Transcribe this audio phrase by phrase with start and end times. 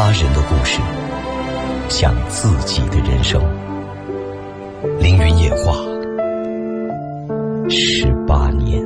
[0.00, 0.78] 他人的故事，
[1.88, 3.42] 讲自己的人生。
[5.00, 5.74] 凌云野话，
[7.68, 8.80] 十八年。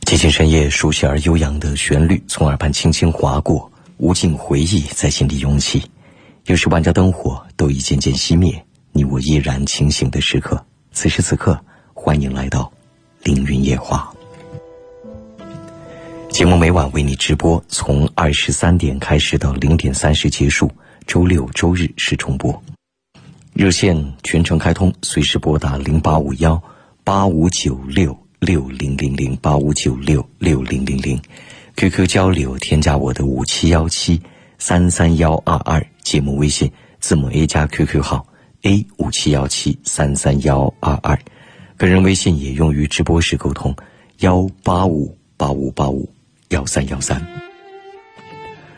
[0.00, 5.88] 寂静深夜，熟悉而悠扬的旋律从耳畔轻轻划过，无尽回忆在心里涌起。
[6.46, 8.60] 又是万家灯火都已渐渐熄灭，
[8.90, 10.60] 你我依然清醒的时刻。
[10.90, 11.56] 此时此刻。
[12.04, 12.70] 欢迎来到
[13.22, 14.12] 凌云夜话。
[16.28, 20.70] 节目每晚为你直播，从二十三点开始到零点三十结束。
[21.06, 22.62] 周六、周日是重播。
[23.54, 26.62] 热线全程开通，随时拨打零八五幺
[27.04, 31.18] 八五九六六零零零八五九六六零零零。
[31.74, 34.20] QQ 交流，添加我的五七幺七
[34.58, 38.26] 三三幺二二节目微信，字母 A 加 QQ 号
[38.64, 41.18] A 五七幺七三三幺二二。
[41.76, 43.74] 个人微信也用于直播时沟通，
[44.18, 46.08] 幺八五八五八五
[46.48, 47.20] 幺三幺三。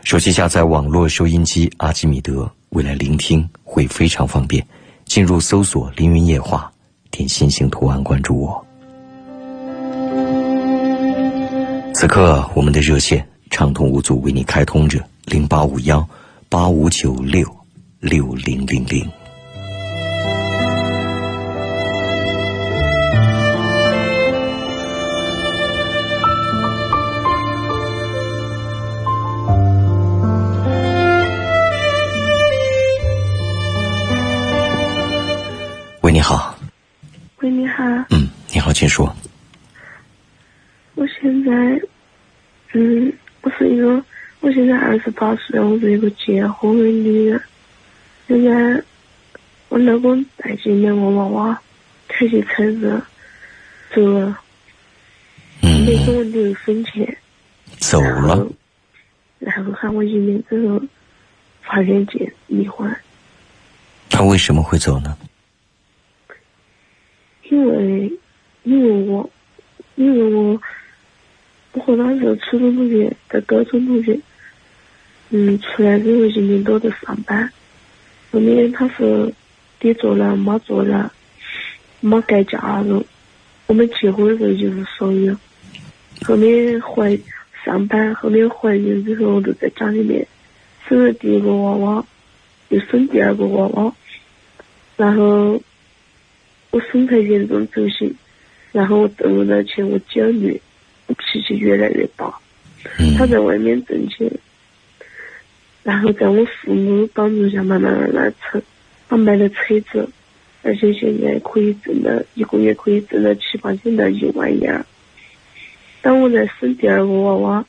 [0.02, 4.67] 手机下载网络收音机阿基米德，未来聆听会非常方便。
[5.05, 6.72] 进入搜索“凌云夜话”，
[7.12, 8.67] 点心形图案关注我。
[11.94, 16.06] 此刻我们的热线畅通无阻为你开通着，零八五幺
[16.48, 17.48] 八五九六
[18.00, 19.08] 六零零零。
[36.10, 36.56] 你好，
[37.40, 37.84] 喂，你好。
[38.10, 39.14] 嗯，你好，请说。
[40.94, 41.52] 我现在，
[42.72, 43.12] 嗯，
[43.42, 44.02] 我是一个，
[44.40, 47.40] 我现在二十八岁，我是一个结婚的女人。
[48.28, 48.82] 现在
[49.68, 51.60] 我老公带进两个娃娃，
[52.08, 53.02] 开起车子
[53.94, 54.38] 走了，
[55.60, 57.16] 没给我留一分钱。
[57.78, 58.46] 走了。
[59.39, 60.80] 然后喊我一年之后
[61.62, 62.90] 法院见离婚。
[64.08, 65.16] 他为什么会走呢？
[67.48, 68.12] 因为，
[68.64, 69.30] 因为我，
[69.95, 70.61] 因为我，
[71.73, 74.18] 我和他是初中同学，在高中同学，
[75.30, 77.48] 嗯，出来之后一年多在上班，
[78.33, 79.33] 后面他是
[79.79, 81.12] 爹做了，妈做了，
[82.01, 83.05] 妈改嫁了，
[83.67, 85.36] 我们结婚的时候就是所有，
[86.24, 87.17] 后面怀
[87.64, 90.27] 上班，后面怀孕之后就在家里面
[90.89, 92.05] 生了第一个娃娃，
[92.70, 93.95] 又生第二个娃娃，
[94.96, 95.63] 然后。
[96.77, 98.14] 我身材严重走形，
[98.70, 100.61] 然后我挣不到钱，我焦虑，
[101.07, 102.31] 我脾气越来越大。
[103.17, 104.31] 他在外面挣钱，
[105.83, 108.61] 然后在我父母帮助下，慢慢慢慢成，
[109.09, 110.07] 他买了车子，
[110.63, 114.69] 而且现在可以挣到一个月可以挣到七八千到一万一。
[116.03, 117.64] 当我在生第二个娃娃，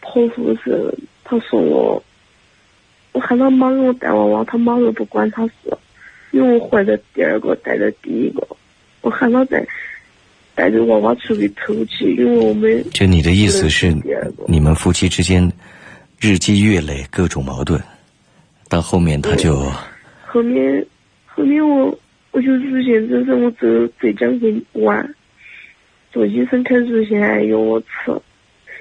[0.00, 2.02] 剖腹时，他说我，
[3.12, 5.52] 我喊他妈给我带娃娃，他妈都不管他事。
[6.30, 8.46] 因为我怀的第二个带的第一个，
[9.00, 9.66] 我喊他带
[10.54, 13.94] 带着娃娃出去透气，因为我们就你的意思是，
[14.46, 15.50] 你们夫妻之间
[16.20, 17.80] 日积月累各种矛盾，
[18.68, 19.72] 到后面他就
[20.26, 20.84] 后面
[21.24, 21.98] 后面我
[22.32, 23.66] 我就乳腺增生，我走
[23.98, 25.14] 浙江去玩，
[26.12, 27.86] 做医生开乳腺癌药我吃，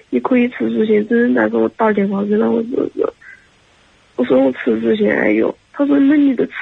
[0.10, 3.14] 你可以吃乳腺增生，但是我打电话给他我说
[4.18, 6.54] 我说我吃乳腺癌药，他说那你就吃。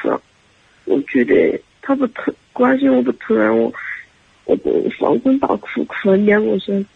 [0.85, 3.55] 我觉得他不疼，关心我不突然！
[3.57, 3.71] 我，
[4.45, 6.87] 我就放声大哭，哭了两个小时。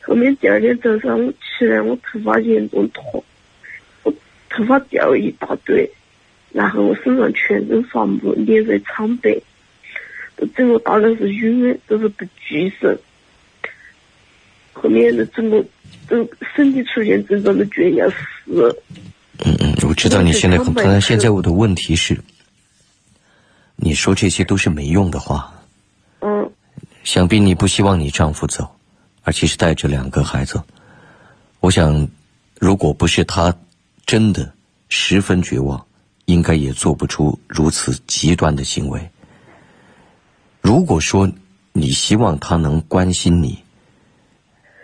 [0.00, 3.22] 后面第二天早上我起来，我头发严重脱，
[4.02, 4.14] 我
[4.48, 5.90] 头发掉一大堆，
[6.52, 9.36] 然后我身上全身发木，脸色苍白，
[10.36, 12.98] 都整个大概是晕的，就是不举神。
[14.72, 15.64] 后面的整个，
[16.08, 18.74] 都身体出现症状，都觉得要死。
[19.44, 21.00] 嗯嗯，我知道你现在很疼。
[21.00, 22.16] 现在我的问题是。
[23.86, 25.54] 你说这些都是没用的话。
[26.18, 26.50] 嗯。
[27.04, 28.68] 想必你不希望你丈夫走，
[29.22, 30.60] 而且是带着两个孩子。
[31.60, 32.08] 我想，
[32.58, 33.56] 如果不是他
[34.04, 34.52] 真的
[34.88, 35.86] 十分绝望，
[36.24, 39.08] 应该也做不出如此极端的行为。
[40.60, 41.30] 如果说
[41.72, 43.62] 你希望他能关心你，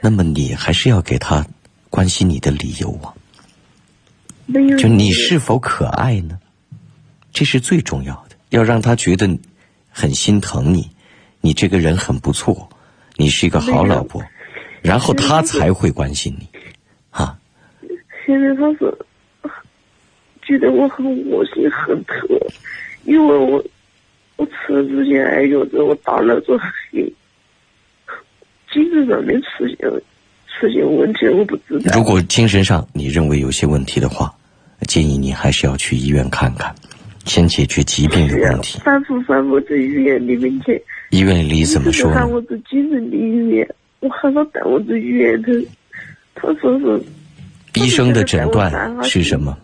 [0.01, 1.45] 那么你还是要给他
[1.91, 3.11] 关心你的理由啊。
[4.79, 6.39] 就你是否可爱呢？
[7.33, 8.32] 这是最重要的。
[8.53, 9.27] 要让他觉得
[9.91, 10.89] 很心疼你，
[11.41, 12.69] 你这个人很不错，
[13.17, 14.23] 你是一个好老婆，
[14.83, 16.47] 然后他才会关心你，
[17.11, 17.37] 啊。
[18.25, 18.99] 现在他是
[20.43, 22.17] 觉得我很恶心、很疼，
[23.05, 23.65] 因为我
[24.37, 27.13] 我吃吃之前还觉得我，大脑就黑，
[28.73, 29.77] 精神上面出现
[30.47, 31.97] 出现问题，我不知道。
[31.97, 34.35] 如果精神上你认为有些问题的话，
[34.87, 36.75] 建议你还是要去医院看看，
[37.25, 38.79] 先解决疾病的问题。
[38.81, 40.83] 反复反复在医院里面去。
[41.11, 43.69] 医院里怎么说喊我去精神病医院，
[44.01, 45.53] 我喊他带我去医院头，
[46.35, 47.03] 他说是。
[47.75, 48.71] 医生的诊断
[49.03, 49.57] 是什么？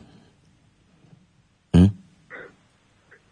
[1.72, 1.90] 嗯？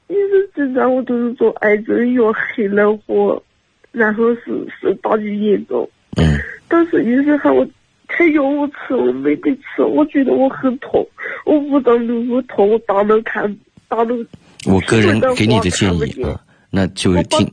[0.08, 3.42] 医生诊断我都是做癌症药黑老火，
[3.90, 5.88] 然后是是大于严重。
[6.16, 6.38] 嗯。
[6.68, 7.66] 当时医生喊我
[8.06, 11.06] 开药我吃，我没得吃，我觉得我很痛，
[11.44, 13.56] 我五脏六腑痛，我大脑看
[13.88, 14.24] 大陆。
[14.64, 16.40] 我个人给你的建议啊，
[16.70, 17.52] 那就听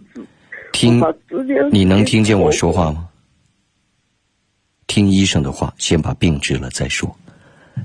[0.72, 1.02] 听，
[1.72, 3.08] 你能听见我说话吗？
[4.88, 7.16] 听医生的话，先把病治了再说，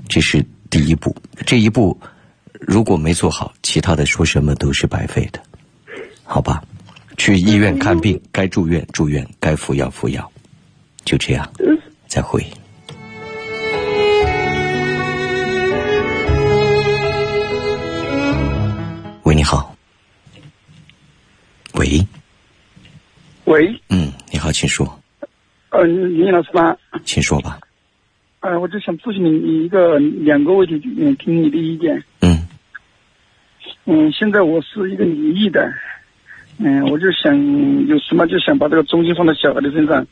[0.07, 1.15] 这是第一步。
[1.45, 1.99] 这一步
[2.53, 5.41] 如果没做好，其他的说什么都是白费的，
[6.23, 6.63] 好吧？
[7.17, 10.31] 去医院看病，该住院住院，该服药服药，
[11.03, 11.49] 就这样。
[12.07, 12.45] 再会。
[19.29, 19.75] 喂，你好。
[21.75, 22.03] 喂。
[23.45, 23.79] 喂。
[23.91, 24.99] 嗯，你好，请说。
[25.69, 26.75] 呃，林老师吗？
[27.05, 27.59] 请说吧。
[28.39, 32.03] 呃，我就想咨询你一个两个问题，嗯，听你的意见。
[32.21, 32.47] 嗯。
[33.85, 35.71] 嗯，现在我是一个离异的，
[36.57, 37.37] 嗯，我就想
[37.85, 40.03] 有什么就想把这个重心放在小孩的身上。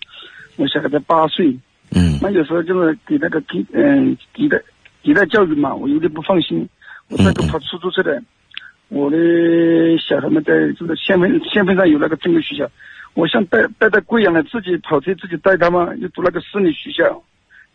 [0.58, 1.48] 我小孩才八岁。
[1.90, 2.20] 嗯。
[2.22, 4.64] 那有时候就是给那个给嗯给的
[5.02, 6.70] 给代教育嘛，我有点不放心。
[7.08, 8.22] 我那个跑出租车的，
[8.90, 9.18] 我的
[10.00, 12.70] 小孩们在这个县份县份上有那个正规学校。
[13.14, 17.24] 我想带带到贵阳来，自己跑车自己带他嘛，又读那个私立学校，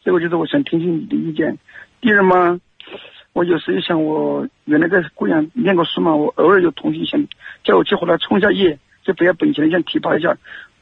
[0.04, 1.58] 这个就是我想听听你的意见。
[2.00, 2.60] 第二嘛，
[3.32, 7.26] 我有时也想，我原来在贵阳念过书嘛，我偶尔有同学想
[7.64, 10.36] 叫我去回来冲下业，就不要本钱想提拔一下。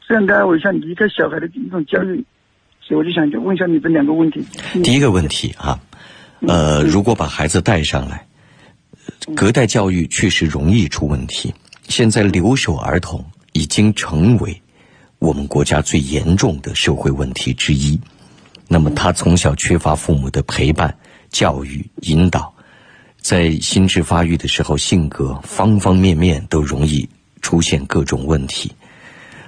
[0.07, 2.23] 这样呢，我想离开小孩的一种教育，
[2.81, 4.45] 所以我就想就问一下你这两个问题。
[4.83, 5.79] 第一个问题啊，
[6.47, 8.27] 呃，如果把孩子带上来，
[9.35, 11.53] 隔代教育确实容易出问题。
[11.87, 13.23] 现在留守儿童。
[13.53, 14.61] 已经成为
[15.19, 17.99] 我们国家最严重的社会问题之一。
[18.69, 20.97] 那么，他从小缺乏父母的陪伴、
[21.29, 22.53] 教育、引导，
[23.19, 27.09] 在心智发育的时候，性格方方面面都容易
[27.41, 28.71] 出现各种问题。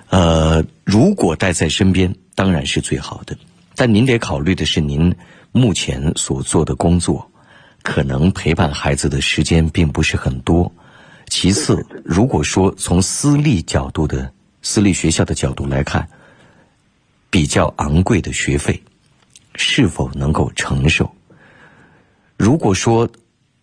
[0.09, 3.37] 呃，如果带在身边，当然是最好的。
[3.73, 5.15] 但您得考虑的是，您
[5.53, 7.31] 目前所做的工作，
[7.83, 10.71] 可能陪伴孩子的时间并不是很多。
[11.27, 14.31] 其次，如果说从私立角度的
[14.61, 16.07] 私立学校的角度来看，
[17.29, 18.81] 比较昂贵的学费，
[19.55, 21.13] 是否能够承受？
[22.37, 23.09] 如果说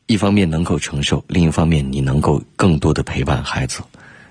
[0.07, 3.81] 一方面能够承受，另一方面你能够更多的陪伴孩子，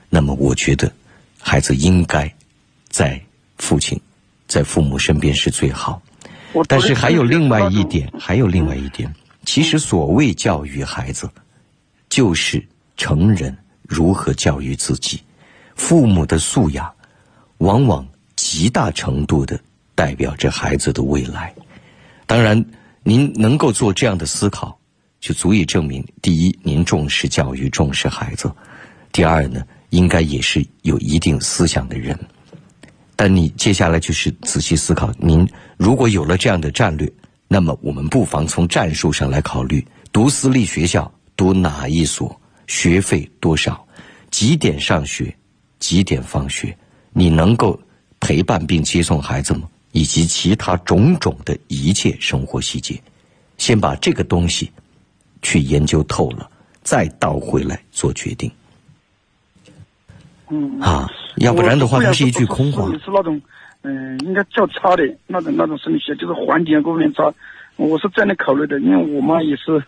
[0.10, 0.92] 那么我觉得
[1.40, 2.32] 孩子应该
[2.90, 3.20] 在
[3.58, 4.00] 父亲、
[4.48, 6.02] 在父母身边是最好。
[6.68, 9.14] 但是还有另外一点，还有另外一点，
[9.46, 11.30] 其实所谓教育孩子，
[12.10, 12.66] 就是。
[13.00, 15.22] 成人如何教育自己？
[15.74, 16.94] 父母的素养，
[17.60, 18.06] 往往
[18.36, 19.58] 极大程度的
[19.96, 21.56] 代表着孩子的未来。
[22.26, 22.62] 当然，
[23.04, 24.78] 您能够做这样的思考，
[25.22, 28.50] 就足以证明：第一，您重视教育，重视孩子；
[29.14, 32.20] 第二呢，应该也是有一定思想的人。
[33.16, 37.10] 但你接下来就是仔细思考：您如果有了这样的战略，
[37.52, 42.40] 那么我们不妨从战术上来考虑：读私立学校，读哪一所？
[42.68, 43.84] 学费多少？
[44.30, 45.36] 几点上学？
[45.80, 46.78] 几点放学？
[47.12, 47.78] 你能够
[48.20, 49.68] 陪伴并接送孩子吗？
[49.94, 53.02] 以及其他种种的一切生活细节，
[53.58, 54.72] 先把这个东西
[55.42, 56.48] 去研究透了，
[56.84, 58.52] 再倒回来做决定。
[60.50, 62.88] 嗯啊，要不然的话，它是一句空话。
[63.82, 67.34] 嗯，应该较差的那种那种生理学，就是环境各方面差。
[67.78, 69.82] 我是这样的考虑的，因为我妈也是。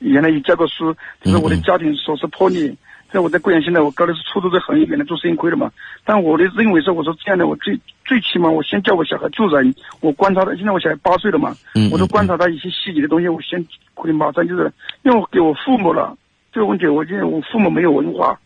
[0.00, 2.74] 原来也教过书，就是我的家庭琐事破裂。
[3.10, 5.70] 在我在贵阳，现在我搞的是出租车行业，原来做生意亏了嘛。
[6.04, 10.54] 但我的认为是，我说这样的，我最最起码我先教我小孩做人，我观察他。
[10.56, 11.54] 现在我小孩八岁了嘛，
[11.90, 14.70] 我都观察他一些细节的东西，我先可以马上就是，
[15.04, 16.14] 因为我给我父母了
[16.52, 18.38] 这个问题，我觉得我父母没有文化，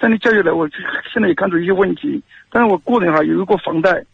[0.00, 0.68] 这样的教育来，我
[1.12, 2.20] 现在也看出一些问题。
[2.50, 4.04] 但是我个人哈有一个房贷。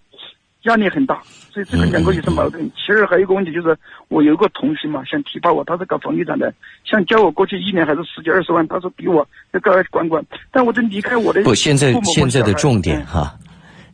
[0.65, 2.71] 压力很大，所以这个两个也是矛盾。
[2.77, 3.75] 其二还有一个问题就是，
[4.09, 6.53] 我有一个同学嘛，想提拔我，他是搞房地产的，
[6.85, 10.23] 想叫我过去一年还是十几二十万，他说比我要高管管。
[10.51, 13.35] 但我得离开我的不，现在现在的重点哈，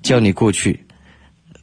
[0.02, 0.84] 叫你过去，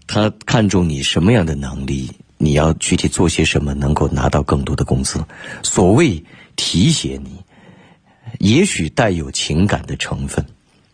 [0.07, 5.21] 他看中你什么样的能力，你要具体做些什么，能够拿到更多的工资。
[5.63, 6.23] 所谓
[6.55, 7.43] 提携你，
[8.39, 10.45] 也许带有情感的成分，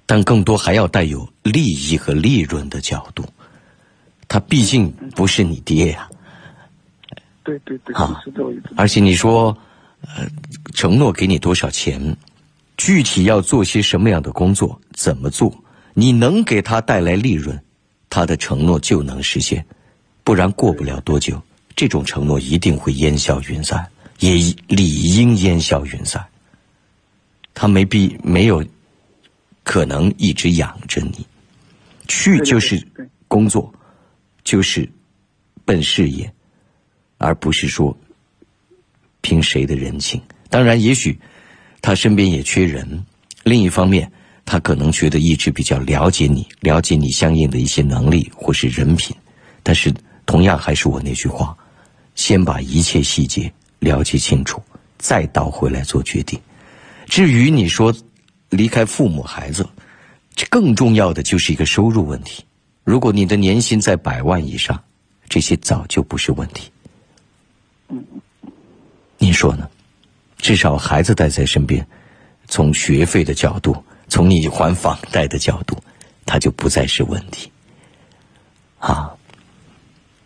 [0.08, 3.24] 但更多还要带有利益和利润的角度。
[4.30, 6.10] 他毕竟不是你爹呀。
[7.44, 8.70] 对对对，啊是这个意思。
[8.78, 9.58] 而且你说，
[10.02, 10.26] 呃，
[10.74, 12.16] 承诺给你多少钱，
[12.78, 15.52] 具体要做些什么样的工作，怎么做，
[15.94, 17.60] 你能给他带来利润，
[18.10, 19.66] 他的承诺就能实现，
[20.24, 21.42] 不然过不了多久，
[21.76, 23.86] 这种承诺一定会烟消云散，
[24.20, 24.34] 也
[24.68, 26.24] 理应烟消云散。
[27.56, 28.64] 他没必没有
[29.64, 31.26] 可能一直养着你，
[32.08, 33.74] 去就是对工作，
[34.50, 34.90] 就是
[35.66, 36.34] 奔事业。
[37.22, 37.94] 而不是说
[39.20, 40.22] 凭谁的人情。
[40.50, 41.20] 当然，也许
[41.82, 43.06] 他身边也缺人。
[43.44, 44.10] 另一方面，
[44.46, 49.14] 他可能觉得一直比较了解你，了解你相应的一些能力或是人品。
[49.62, 49.94] 但是，
[50.26, 51.54] 同样还是我那句话：
[52.16, 54.64] 先把一切细节了解清楚，
[54.98, 56.40] 再倒回来做决定。
[57.06, 57.94] 至于你说
[58.50, 59.68] 离开父母、孩子，
[60.36, 62.46] 这更重要的就是一个收入问题。
[62.84, 64.82] 如果你的年薪在百万以上，
[65.28, 66.72] 这些早就不是问题。
[69.18, 69.70] 您说呢？
[70.38, 71.86] 至少孩子带在身边，
[72.48, 73.76] 从学费的角度，
[74.08, 75.78] 从你还房贷的角度，
[76.26, 77.52] 他就不再是问题。
[78.80, 79.14] 啊，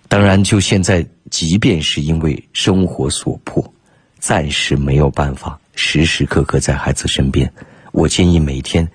[0.07, 3.73] 当然，就现在，即便是因为生活所迫，
[4.19, 7.51] 暂时没有办法时时刻刻在孩子身边，
[7.91, 8.87] 我建议每天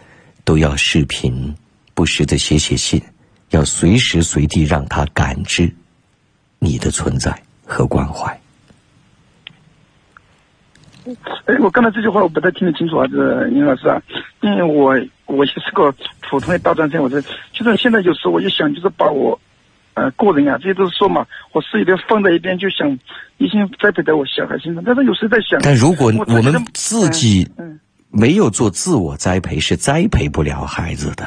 [0.44, 1.52] 都要视频，
[1.94, 3.02] 不时的写写信，
[3.50, 5.72] 要随时随地让他感知
[6.58, 8.38] 你的存在和关怀。
[11.46, 14.02] 哎，我刚才这句话我不太听得清楚啊，这尹老师啊，
[14.42, 15.90] 因为我我也是个
[16.20, 17.18] 普通的大专生，我这
[17.52, 19.40] 就是现在有时候我就想，就是把我，
[19.94, 22.98] 呃，个人啊，这些都是说嘛，我事业放在一边，就想
[23.38, 24.84] 一心栽培在我小孩身上。
[24.84, 31.26] 但是有时候在想，但如果我们自己嗯，没有做自我栽培，是栽培不了孩子的。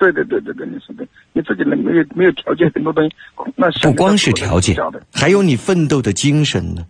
[0.00, 3.14] 对对对对对，你说的，你自己能没有没有条件，很多东西，
[3.54, 4.74] 那想不光是条件，
[5.12, 6.86] 还有你奋斗的精神呢，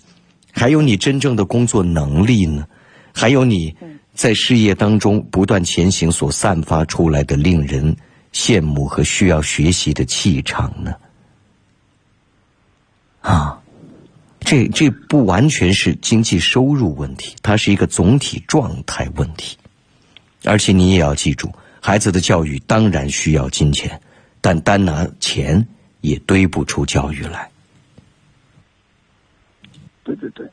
[0.52, 2.64] 还有你真正的工作能力呢，
[3.12, 3.74] 还有你
[4.14, 7.96] 在事业当中不断前行所散发出来的令人
[8.32, 10.94] 羡慕和需要学习的气场呢。
[13.22, 13.60] 啊，
[14.38, 19.56] 这这不完全是经济收入问题，它是一个总体状态问题。
[20.44, 24.00] 而且你也要记住，孩子的教育当然需要金钱，
[24.40, 25.66] 但单拿钱
[26.02, 27.50] 也堆不出教育来，
[30.04, 30.46] 对对对，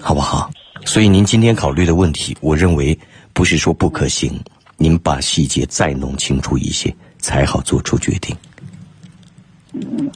[0.00, 0.50] 好不好？
[0.84, 2.98] 所以您今天考虑的问题，我认为
[3.32, 4.38] 不是说不可行，
[4.76, 8.36] 您把细节再弄清楚一些，才好做出决定，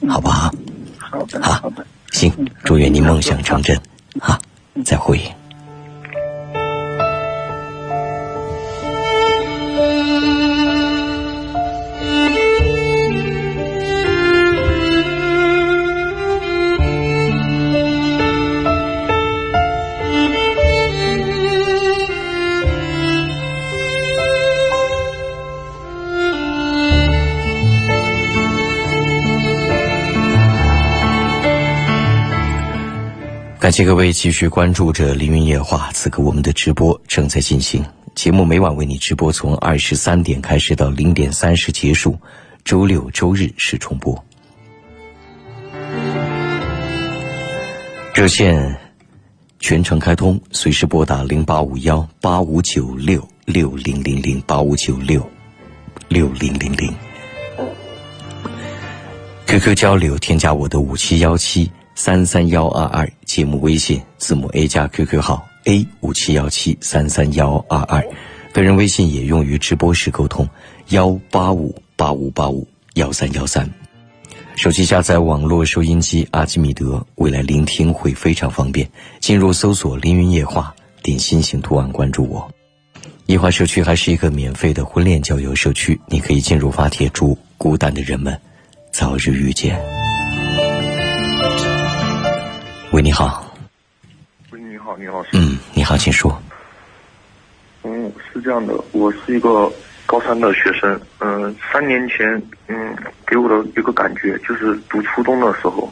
[0.07, 0.53] 好不好？
[0.97, 1.85] 好的好好的。
[2.11, 2.31] 行，
[2.63, 3.79] 祝愿您梦想成真，
[4.19, 4.39] 好，
[4.83, 5.19] 再会。
[33.69, 37.85] 感谢各位继续关注着《凌云夜话》，此刻我们的直播正在进行。
[38.15, 42.17] 节目每晚为你直播，从二十三点开始到零点三十结束，
[42.65, 44.25] 周六周日是重播。
[48.15, 48.75] 热线
[49.59, 55.23] 全程开通，随时拨打零八五幺八五九六六零零零八五九六
[56.07, 56.91] 六零零零。
[59.45, 68.01] QQ 交流，添加我的五七幺七三三幺二二，节目微信字母 A 加 QQ 号 A 五七幺七三三幺二二，
[68.53, 70.47] 个人微信也用于直播时沟通，
[70.91, 73.69] 幺八五八五八五幺三幺三。
[74.55, 78.89] 手机下载网络收音机阿基米德，未来聆听会非常方便。
[79.19, 82.49] 进入搜索“凌云夜话”，点心形图案关注我。
[83.25, 88.39] 夜话社区还是一个免费的婚恋交友社区，你可以进入发帖，祝孤单的人们
[88.89, 89.77] 早日遇见。
[92.91, 93.45] 喂，你好，
[94.51, 96.41] 喂，你好，你好，是嗯，你好，请说。
[97.83, 99.71] 嗯，是这样的，我是一个
[100.07, 102.95] 高三的学生，嗯，三年前，嗯，
[103.27, 105.87] 给我的一个感觉就是读初中的时候，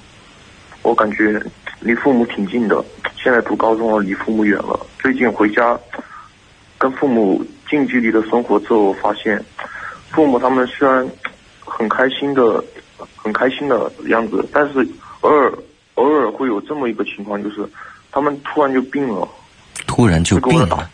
[0.82, 1.40] 我感觉
[1.82, 2.84] 离父母挺近的，
[3.16, 4.84] 现在读高中了，离父母远了。
[4.98, 5.80] 最近回家，
[6.80, 9.40] 跟父母近距离的生活之后，我发现，
[10.10, 11.08] 父母他们虽然
[11.64, 12.64] 很开心的，
[13.16, 14.86] 很开心的样子，但是
[15.22, 15.54] 偶尔
[15.98, 17.68] 偶尔会有这么一个情况，就是
[18.12, 19.28] 他们突然就病了。
[19.86, 20.90] 突然就病了，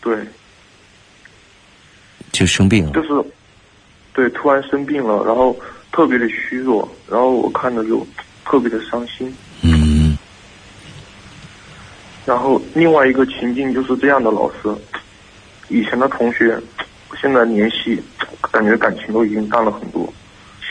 [0.00, 0.16] 对，
[2.30, 2.92] 就生病了。
[2.92, 3.08] 就是，
[4.12, 5.56] 对，突然生病了，然后
[5.90, 8.06] 特别的虚弱，然后我看着就
[8.44, 9.34] 特别的伤心。
[9.62, 10.16] 嗯
[12.26, 14.74] 然后另外一个情境就是这样的，老师，
[15.68, 16.58] 以前的同学，
[17.20, 18.00] 现在联系，
[18.52, 20.10] 感觉感情都已经淡了很多。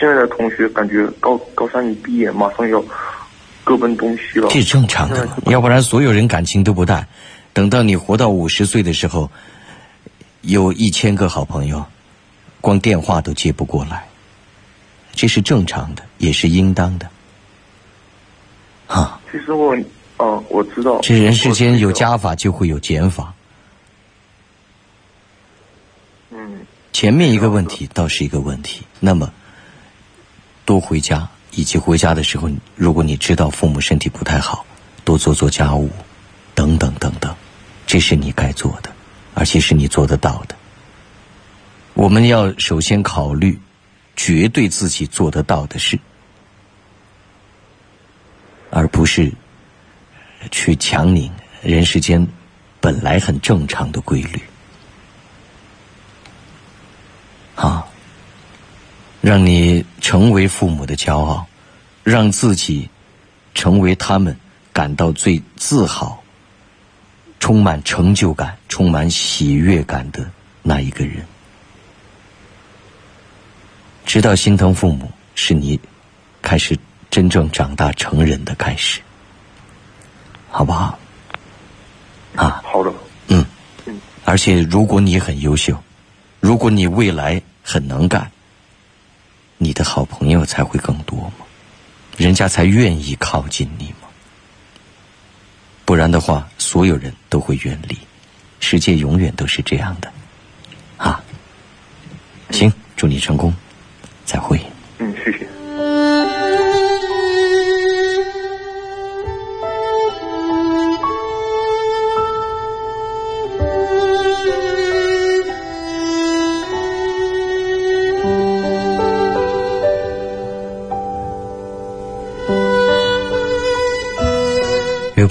[0.04, 2.84] 现在的同学感觉高高三一毕业，马上要
[3.64, 4.48] 各奔东西了。
[4.50, 7.08] 这是正常的，要不然所有人感情都不淡，
[7.54, 9.30] 等到你活到五十岁的时候，
[10.42, 11.82] 有一千个好朋友，
[12.60, 14.06] 光电话都接不过来，
[15.14, 17.08] 这是正常的，也是应当的。
[18.86, 19.74] 啊，其实我，
[20.18, 21.00] 嗯、我知道。
[21.00, 23.32] 这人世间有加法就会有减法，
[26.30, 26.60] 嗯，
[26.92, 29.32] 前面一个问题倒是一个问题，那么
[30.64, 34.64] 多回家，以及回家的时候，如果你知道父母身体不太好，
[35.04, 35.90] 多做做家务，
[36.54, 37.34] 等等等等，
[37.86, 38.90] 这是你该做的，
[39.34, 40.56] 而且是你做得到的。
[41.94, 43.58] 我们要首先考虑
[44.16, 45.98] 绝对自己做得到的事，
[48.70, 49.32] 而不是
[50.50, 51.30] 去强拧
[51.62, 52.26] 人世间
[52.80, 54.42] 本来很正常的规律。
[57.54, 57.86] 啊，
[59.24, 61.46] 让你成为父母的骄傲，
[62.02, 62.86] 让自己
[63.54, 64.36] 成为他们
[64.70, 66.22] 感到最自豪、
[67.40, 70.30] 充满成就感、充满喜悦感的
[70.62, 71.24] 那一个人。
[74.04, 75.80] 知道心疼父母是你
[76.42, 76.78] 开始
[77.10, 79.00] 真正长大成人的开始，
[80.50, 80.98] 好不好？
[82.36, 82.92] 啊，好的。
[83.28, 83.42] 嗯
[83.86, 85.82] 嗯，而且如果你很优秀，
[86.40, 88.33] 如果你未来很能干，你
[89.84, 91.46] 好朋友才会更多吗，
[92.16, 94.08] 人家才愿意靠近你吗。
[95.84, 97.96] 不然的话，所有人都会远离，
[98.58, 100.10] 世界永远都是这样的，
[100.96, 101.22] 啊。
[102.50, 103.54] 行，祝你成功，
[104.24, 104.58] 再会。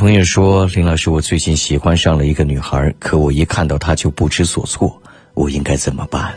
[0.03, 5.01] 朋友说：“林老师，我最近喜欢上了一个女孩，可我一看到她就不知所措，
[5.33, 6.35] 我应该怎么办？”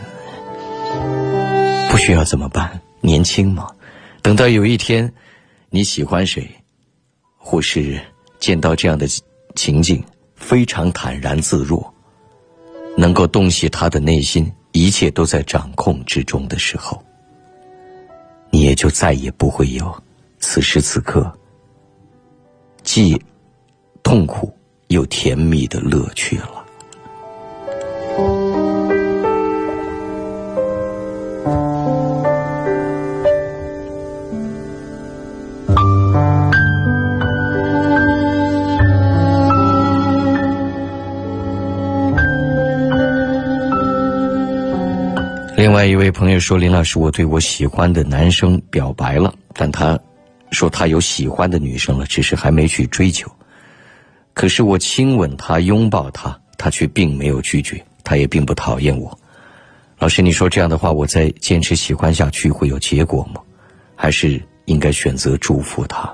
[1.91, 3.67] 不需要怎么办，年轻嘛。
[4.21, 5.11] 等到有一天
[5.69, 6.49] 你喜欢谁，
[7.35, 7.99] 或是
[8.39, 9.05] 见到这样的
[9.53, 10.01] 情境，
[10.37, 11.93] 非常坦然自若，
[12.95, 17.03] 能够洞悉他的内心，一切都在掌控之中的时候，
[18.49, 19.93] 你也就再也不会有
[20.39, 21.29] 此时此刻
[22.81, 23.21] 既
[24.07, 24.49] 痛苦
[24.87, 26.63] 又甜蜜的乐趣了。
[45.57, 49.99] 另外一位朋友说：“林老师，我对我喜欢的男生表白了，但他
[50.51, 53.29] 说他有喜欢的女生了，只是还没去追求。
[54.37, 59.17] 可是我亲吻他、拥抱他，他却并没有拒绝，他也并不讨厌我。
[59.97, 63.41] 老师，你说这样的话，我再坚持喜欢下去会有结果吗？
[63.95, 66.13] 还是应该选择祝福他？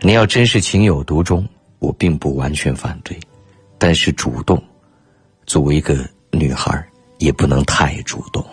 [0.00, 1.44] 你要真是情有独钟，
[1.80, 3.18] 我并不完全反对，
[3.76, 4.62] 但是主动，
[5.44, 6.80] 作为一个女孩。”
[7.18, 8.44] 也不能太主动，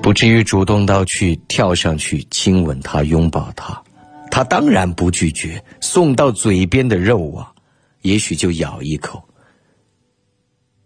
[0.00, 3.82] 不至于主动到去跳上去亲吻他、拥抱他，
[4.30, 5.62] 他当然不拒绝。
[5.80, 7.52] 送到嘴边的肉啊，
[8.02, 9.22] 也许就咬一口。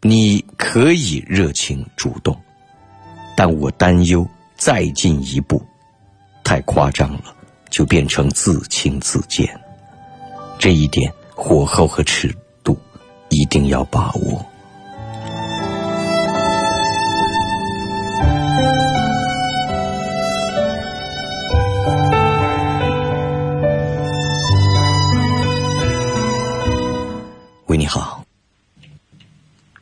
[0.01, 2.39] 你可以热情主动，
[3.37, 4.27] 但我担忧
[4.57, 5.63] 再进一步，
[6.43, 7.35] 太夸张了，
[7.71, 9.49] 就变成自轻自贱。
[10.59, 12.79] 这一点火候和尺度
[13.29, 14.45] 一定要把握。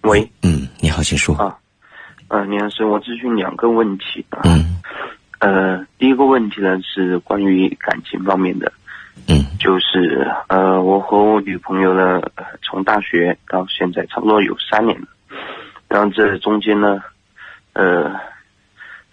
[0.03, 1.37] 喂，嗯，你好，请说。
[1.37, 1.57] 啊，
[2.27, 4.41] 呃，李老师，我咨询两个问题啊。
[4.43, 4.81] 嗯。
[5.38, 8.73] 呃，第一个问题呢是关于感情方面的。
[9.29, 9.45] 嗯。
[9.61, 12.21] 就是呃，我和我女朋友呢，
[12.62, 15.07] 从大学到现在差不多有三年了，
[15.88, 17.01] 然后这中间呢，
[17.73, 18.11] 呃，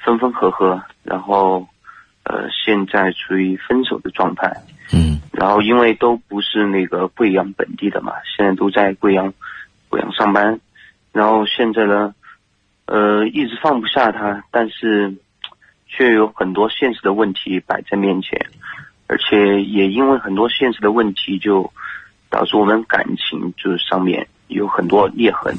[0.04, 1.68] 分分合合，然后
[2.24, 4.52] 呃，现在处于分手的状态。
[4.92, 5.22] 嗯。
[5.34, 9.32] 然后因为都不是那个贵阳本地的嘛，现在都在贵阳，
[9.88, 10.60] 贵阳上班，
[11.20, 12.16] 然后现在呢，
[12.86, 15.18] 呃，一直放不下他，但是
[15.86, 18.50] 却有很多现实的问题摆在面前，
[19.06, 21.74] 而且也因为很多现实的问题，就
[22.30, 25.54] 导致我们感情就是上面有很多裂痕。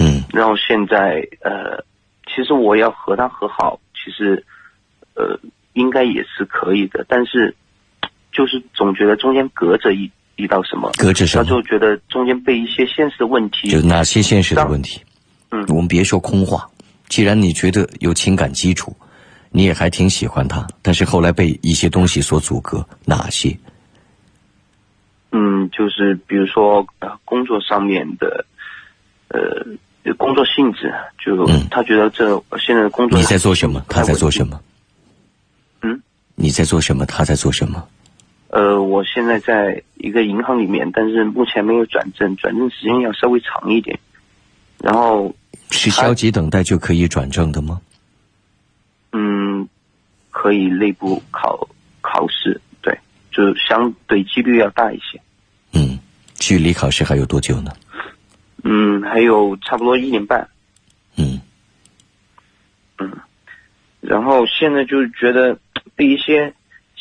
[0.00, 1.84] 嗯然后现在呃，
[2.26, 4.46] 其实我要和他和好，其实
[5.14, 5.38] 呃
[5.74, 7.54] 应该也是可以的，但是
[8.32, 15.00] 就是总觉得中间隔着一一道什么，隔置什么他就觉得中间被一些现实的问题，就哪些现实的问题？
[15.50, 16.68] 嗯我们别说空话。
[17.08, 18.96] 既然你觉得有情感基础，
[19.50, 23.54] 你也还挺喜欢他，但是后来被一些东西所阻隔，哪些？
[25.30, 28.46] 嗯，就是比如说呃工作上面的
[29.28, 30.92] 呃工作性质，
[31.22, 33.84] 就嗯他觉得这现在的工作你在做什么？
[33.88, 34.58] 他在做什么？
[35.82, 36.02] 嗯，
[36.34, 37.04] 你在做什么？
[37.04, 37.86] 他在做什么？
[38.52, 43.98] 呃，我现在在一个银行里面，但是目前没有转正，转正时间要稍微长一点。
[44.78, 45.34] 然后，
[45.70, 47.80] 是消极等待就可以转正的吗？
[49.12, 49.66] 嗯，
[50.30, 51.66] 可以内部考
[52.02, 52.94] 考试，对，
[53.30, 55.18] 就相对几率要大一些。
[55.72, 55.98] 嗯，
[56.34, 57.72] 距离考试还有多久呢？
[58.64, 60.46] 嗯，还有差不多一年半。
[61.16, 61.40] 嗯
[64.02, 65.58] 然后现在就是觉得
[65.94, 66.52] 被一些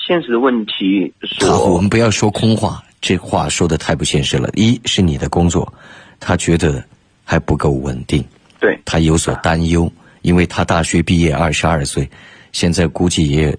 [0.05, 4.49] 现实的问题好，我们不要说空话，这话说的太不现实了。
[4.55, 5.71] 一是你的工作，
[6.19, 6.83] 他觉得
[7.23, 8.23] 还不够稳定，
[8.59, 12.09] 对他有所担忧，因为他大学毕业二十二岁，
[12.51, 13.55] 现在估计也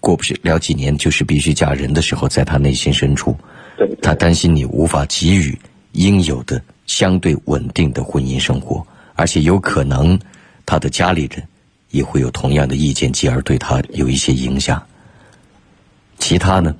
[0.00, 3.36] 过不了几年，就是必须嫁人的时候，在他内心深处，
[3.76, 5.56] 对对他担心你无法给予
[5.92, 10.18] 应有的相对稳定的婚姻生活，而且有可能
[10.66, 11.46] 他的家里人
[11.90, 14.82] 也会有同样的意见，继而对他有一些影响。
[16.26, 16.74] 其他呢？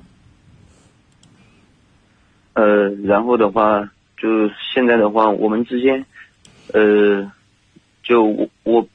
[2.53, 6.03] 呃，然后的话，就现在的话，我们之间，
[6.73, 7.31] 呃，
[8.01, 8.87] 就我我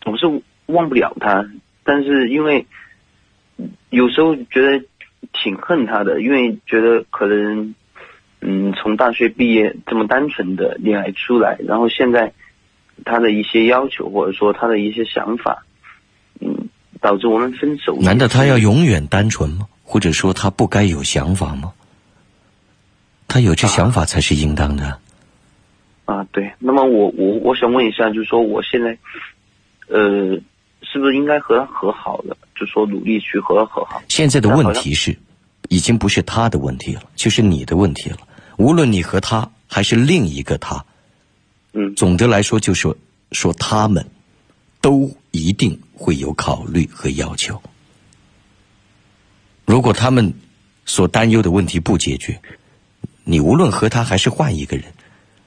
[0.00, 1.50] 总是忘不了他，
[1.82, 2.68] 但是因为
[3.90, 4.84] 有时候觉得
[5.32, 7.74] 挺恨他的，因为觉得可能，
[8.40, 12.34] 嗯，从大学毕业这么单纯的恋爱出来，然后现在
[13.04, 15.66] 他的一些要求或者说他的一些想法，
[16.40, 16.68] 嗯，
[17.02, 17.98] 导致我们分手。
[18.00, 19.66] 难道他要永远单纯吗？
[19.82, 21.74] 或者说他不该有想法吗？
[23.28, 24.98] 他有这想法才是应当的。
[26.06, 26.52] 啊，对。
[26.58, 28.96] 那么我我我想问一下，就是说我现在，
[29.88, 30.40] 呃，
[30.82, 32.36] 是不是应该和他和好了？
[32.54, 34.02] 就说努力去和他和好。
[34.08, 35.16] 现在的问题是，
[35.68, 38.18] 已经不是他的问题了，就是你的问题了。
[38.58, 40.84] 无论你和他还是另一个他，
[41.72, 42.96] 嗯总的来说就是说
[43.32, 44.06] 说他们
[44.80, 47.62] 都一定会有考虑和要求。
[49.64, 50.34] 如果他们
[50.84, 52.40] 所担忧的问题不解决，
[53.22, 54.92] 你无论和他还是换一个人，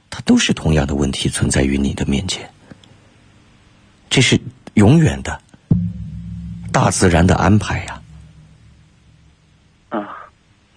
[0.09, 2.49] 他都是同样的问题存在于你的面前。
[4.09, 4.39] 这是
[4.75, 5.41] 永远的
[6.71, 8.01] 大自然的安排呀、
[9.89, 10.07] 啊，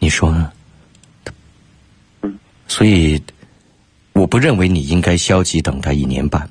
[0.00, 0.52] 你说呢？
[2.22, 2.36] 嗯，
[2.66, 3.22] 所以
[4.12, 6.50] 我不认为你应该消极等待一年半，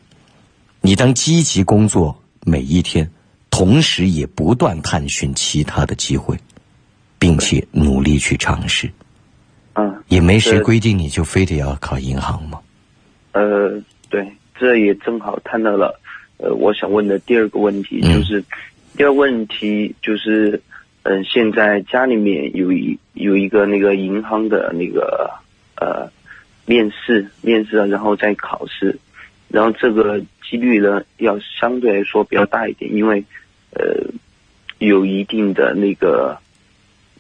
[0.80, 3.12] 你当积极工作每一天，
[3.50, 6.38] 同时也不断探寻其他的机会，
[7.18, 8.90] 并且努力去尝试。
[9.74, 12.60] 嗯，也没谁呃规定你就非得要考银行吗。
[13.34, 16.00] 呃，对，这也正好谈到了，
[16.38, 18.44] 呃，我想问的第二个问题，嗯就是、
[18.96, 20.62] 第二个问题就是，
[21.04, 25.30] 嗯、现在家里面有一有一个那个银行的那个
[25.76, 26.12] 呃
[26.66, 29.00] 面试，面试了然后再考试，
[29.50, 33.24] 然后这个几率呢要相对来说比较大一点，因为
[33.72, 34.12] 呃
[34.80, 36.38] 有一定的那个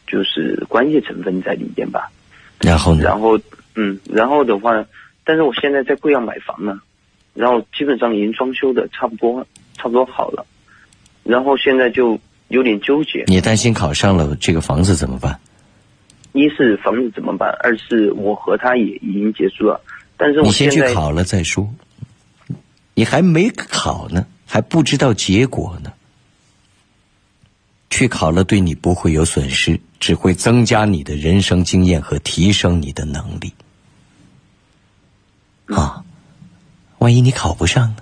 [0.06, 2.12] 就是关系成分在里边吧。
[2.60, 3.04] 然后呢？
[3.04, 3.40] 然后，
[3.76, 4.86] 嗯，然后的话，
[5.24, 6.82] 但是我现在在贵阳买房呢，
[7.34, 10.46] 然后基本上已经装修的差不多，差不多好了，
[11.24, 15.40] 然后现在就有点纠结，你担心考上了这个房子怎么办？
[16.34, 19.80] 一是房子怎么办，二是我和他也已经结束了，
[20.18, 21.68] 但是我现在先去考了再说。
[22.98, 25.94] 你还没考呢，还不知道结果呢。
[27.92, 33.54] 去考了对你不会有损失，只会增加你的人生经验和提升你的能力。
[35.68, 36.04] 啊，
[36.98, 37.98] 万一你考不上呢？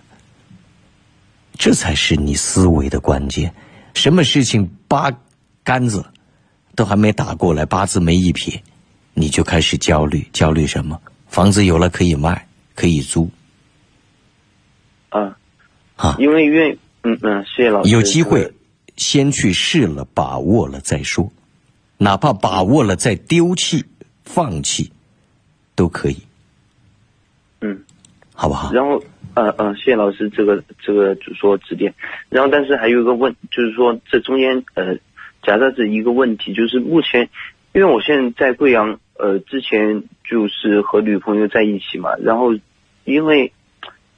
[1.58, 3.54] 这才是你思维的关键。
[3.96, 5.12] 什么事情八
[5.62, 6.06] 竿子
[6.74, 8.64] 都还没打过来，八字没一撇，
[9.14, 10.26] 你就开始焦虑。
[10.32, 10.98] 焦虑什么？
[11.28, 13.30] 房子有了可以卖，可以租
[15.96, 18.52] 啊，啊，因为因为嗯嗯，谢谢老师，有机会
[18.98, 21.32] 先去试了，把握了再说，
[21.98, 23.84] 哪怕把握了再丢弃、
[24.24, 24.92] 放弃，
[25.76, 26.18] 都可以，
[27.62, 27.84] 嗯，
[28.34, 28.72] 好不好？
[28.74, 29.04] 然后
[29.36, 31.94] 呃呃，谢谢老师这个这个就说指点。
[32.30, 34.96] 然后，但是还有一个问，就是说这中间呃
[35.44, 37.30] 夹杂着一个问题，就是目前
[37.74, 42.56] 因为我现在在贵阳，呃，之前就是和女朋友在一起嘛，然后
[43.04, 43.52] 因为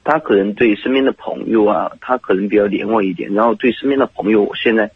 [0.08, 4.90] 他可能对身边的朋友啊，他可能比较黏我一点，然后对身边的朋友，我现在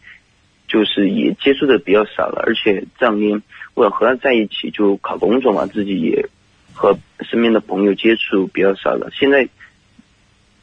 [0.67, 3.43] 就是也接触的比较少了，而且这两年
[3.75, 6.29] 我要和他在一起就考工作嘛，自己也
[6.73, 9.47] 和身边的朋友接触比较少了，现在。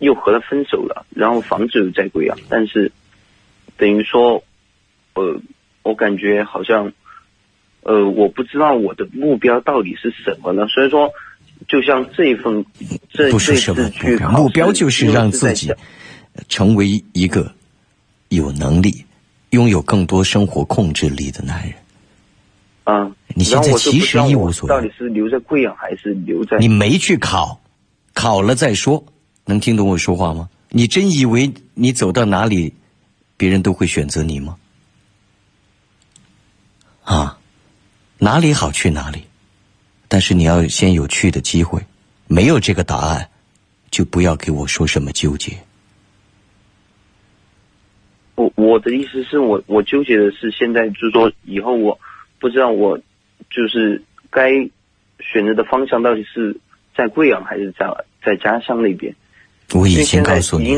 [0.00, 2.90] 又和他分手了，然后房子又在贵阳，但是
[3.76, 4.42] 等于说，
[5.12, 5.38] 呃，
[5.82, 6.94] 我感觉好像，
[7.82, 10.66] 呃，我不知道我的目标到底是什么呢？
[10.68, 11.12] 所以说，
[11.68, 12.64] 就像这一份，
[13.10, 15.72] 这不是什么目标，目标就是让自己
[16.48, 17.52] 成为一个
[18.28, 19.04] 有能力、
[19.50, 21.74] 拥有更多生活控制力的男人。
[22.84, 26.58] 啊，你现在其实一无所有，到底是留在贵阳还是留在？
[26.58, 27.60] 你没去考，
[28.14, 29.04] 考了再说。
[29.46, 30.48] 能听懂我说话吗？
[30.68, 32.74] 你真以为你走到哪里，
[33.36, 34.56] 别人都会选择你吗？
[37.02, 37.38] 啊，
[38.18, 39.24] 哪里好去哪里，
[40.10, 41.80] 但是你要先有去的机会。
[42.26, 43.28] 没有这个答案，
[43.90, 45.52] 就不要给我说什么纠结。
[48.34, 51.98] 我我的意思是我我纠结的是现在就是说以后我
[52.38, 52.98] 不知道我
[53.50, 54.50] 就是该
[55.20, 56.56] 选择的方向到底是
[56.96, 57.86] 在贵阳还是在
[58.24, 59.14] 在家乡那边。
[59.72, 60.76] 我已经告诉你，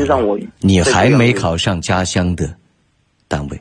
[0.59, 2.55] 你还没考上家乡的
[3.27, 3.59] 单位，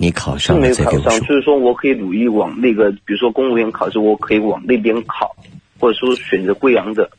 [0.00, 1.18] 你考上了再给我说。
[1.18, 5.34] 就是说我可以努力往那个，比如说公务员考试，我可以往那边考，
[5.76, 7.10] 或者说选择贵阳的。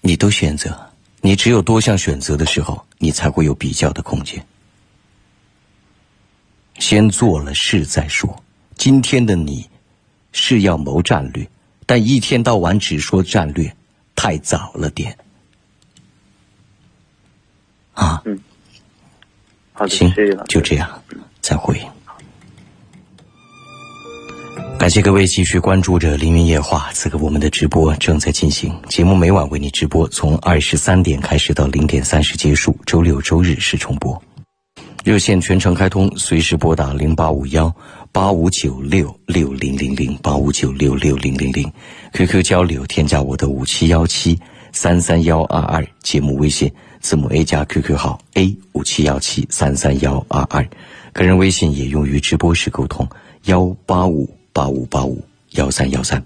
[0.00, 0.74] 你都选择，
[1.20, 4.42] 你只有多项选择的时候，你才会有比较的空间。
[6.78, 8.42] 先做了事再说。
[8.74, 9.68] 今天的你
[10.32, 11.46] 是要谋战略，
[11.84, 13.70] 但一天到晚只说战略，
[14.16, 15.14] 太早了点。
[17.92, 18.40] 啊，嗯，
[19.74, 20.10] 好的，行，
[20.48, 21.02] 就这样，
[21.42, 21.78] 再会。
[24.78, 34.20] 感谢各位继续关注着《凌云夜话》，此刻我们的直播正在进行，节目每晚为你直播，从二十三点开始到零点三十结束，周六周日是重播。
[35.04, 37.72] 热线全程开通，随时拨打零八五幺
[38.10, 41.72] 八五九六六零零零八五九六六零零零
[42.12, 44.38] ，QQ 交流添加我的五七幺七
[44.72, 46.72] 三三幺二二，节目微信。
[47.00, 50.64] 字母 A 加 QQ 号 A 五七幺七三三幺二二，
[51.12, 53.06] 个人微信也用于直播时沟通
[53.44, 56.22] 幺八五八五八五幺三幺三。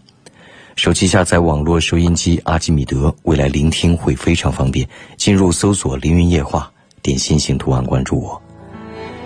[0.76, 4.86] 手机下载网络收音机阿基米德，未来聆听会非常方便。
[5.16, 6.70] 进入搜索“凌云夜话”，
[7.02, 8.40] 点心形图案关注我。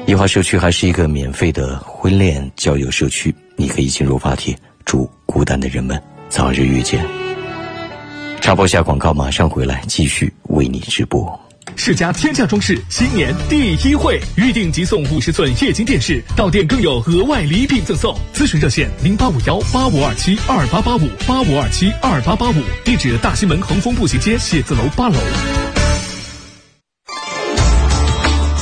[0.07, 7.05] 夜话社区还是一个免费的婚恋交友社区，你可以进入发帖，祝孤单的人们早日遇见。
[8.41, 11.39] 插播下广告，马上回来继续为你直播。
[11.81, 18.15] 世家天价装饰新年第一会，预定即送五十寸液晶电视，到店更有额外礼品赠送。
[18.35, 25.70] 咨询热线零八五幺八五二七二八八五八五二七二八八五，地址大西门恒丰步行街写字楼八楼。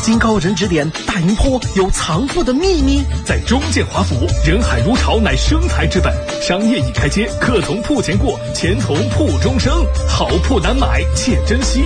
[0.08, 6.10] 经高人指点，大营坡有藏富的秘密，在中建华府，人海如潮乃生财之本。
[6.40, 9.70] 商业已开街，客从铺前过，钱从铺中生。
[10.08, 11.82] 好铺难买，且珍惜。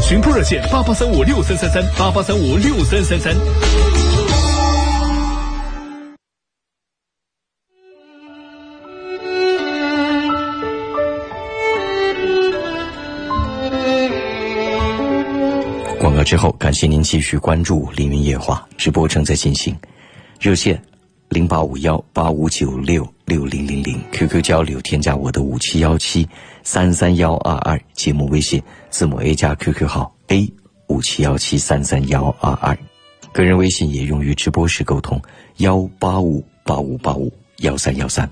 [0.00, 3.34] 寻铺热线八八三五六三三三八八三五六三三三。
[16.26, 19.76] 之后，感谢您继续关注《凌云夜话》直播正在进行，
[20.40, 20.82] 热线
[21.28, 26.28] 零八五幺八五九六六零零零，QQ 交流添加我的五七幺七
[26.64, 28.60] 三三幺二二，节目微信
[28.90, 30.52] 字母 A 加 QQ 号 A
[30.88, 32.76] 五七幺七三三幺二二，
[33.32, 35.22] 个人微信也用于直播时沟通
[35.58, 38.28] 幺八五八五八五幺三幺三，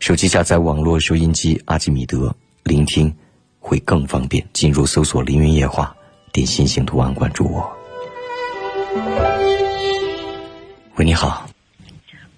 [0.00, 3.14] 手机下载网络收音机阿基米德，聆听
[3.60, 5.94] 会更方便，进入搜索《凌云夜话》。
[6.34, 7.72] 点心型图案关注我。
[10.96, 11.46] 喂，你好。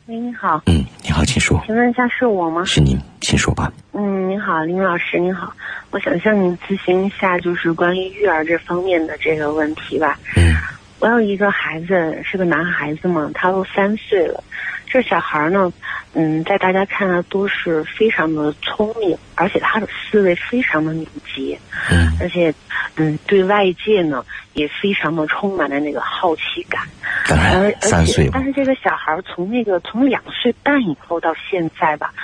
[0.04, 0.61] 喂，你好。
[0.66, 1.59] 嗯，你好，请说。
[1.64, 2.62] 请问一下是我吗？
[2.66, 3.72] 是您，请说吧。
[3.92, 5.50] 嗯，您好，林老师，您好，
[5.92, 10.20] 我想向您咨询一下，就是关于育儿这方面的这个问题吧。
[10.37, 10.54] 嗯。
[10.98, 14.42] 我有一个孩子，是个男孩子嘛，他都三岁了，
[14.87, 15.72] 这小孩呢，
[16.14, 21.59] 嗯，在大家看来都是非常的聪明，而且他的思维非常的敏捷，
[21.90, 22.06] 嗯。
[22.18, 22.52] 而且，
[22.96, 26.82] 嗯，对外界呢也非常的充满了那个好奇感。
[27.28, 28.30] 当然三岁，嘛。
[28.35, 32.14] 但，是这个小孩儿从那个从两岁半以后到现在吧，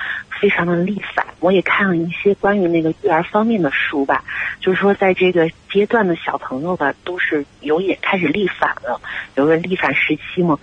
[0.42, 1.24] 非常的逆反。
[1.38, 4.24] 我也看了一些关于那个育儿方面的书吧，
[4.59, 9.00] 就是说在这个阶段的小朋友吧，都是有也开始逆反了，
[9.37, 10.59] 有个逆反时期嘛。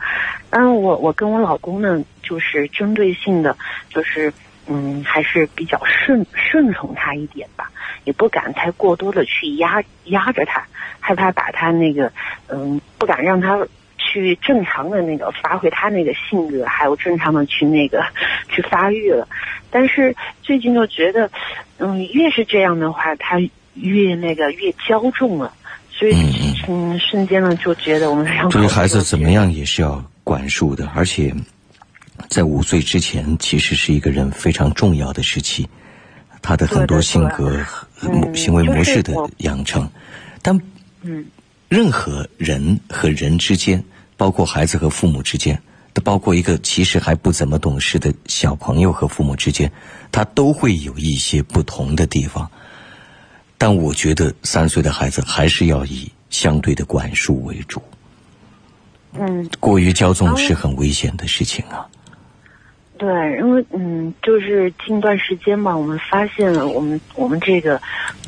[0.50, 3.58] 嗯，我我跟我老公呢，就是针对性的，
[3.90, 4.34] 就是
[4.68, 7.72] 嗯，还是比较顺顺从他一点吧，
[8.04, 10.66] 也不敢太过多的去压压着他，
[11.00, 12.12] 害怕把他那个
[12.50, 13.66] 嗯，不敢让他
[13.98, 18.06] 去正常的那个发挥他那个性格，还有正常的去那个
[18.48, 19.28] 去发育了。
[19.72, 21.30] 但是最近就觉得，
[21.78, 23.40] 嗯，越是这样的话，他
[23.74, 25.54] 越那个越骄纵了。
[25.92, 26.14] 所以，
[26.68, 31.34] 嗯，瞬间呢就觉得我们两口对孩子怎么样也是要管束的，而且
[32.28, 35.68] 在五岁之前，其实是一个人非常重要的时期，
[36.42, 37.64] 他的很多性格、
[38.34, 39.90] 行为模式的就是我养成，
[40.42, 40.60] 但
[41.02, 41.26] 嗯。
[41.68, 43.84] 任何人和人之间，
[44.18, 45.62] 包括孩子和父母之间，都
[46.00, 49.72] 包括一个其实还不怎么懂事的小朋友和父母之间，
[50.12, 52.50] 他都会有一些不同的地方。
[53.58, 57.82] 但我觉得三岁的孩子还是要以相对的管束为主，
[59.14, 59.50] 嗯。
[59.60, 61.86] 过于骄纵是很危险的事情啊。
[63.00, 63.08] 对，
[63.38, 67.82] 因为嗯，就是近段时间嘛，我们发现了我们我们这个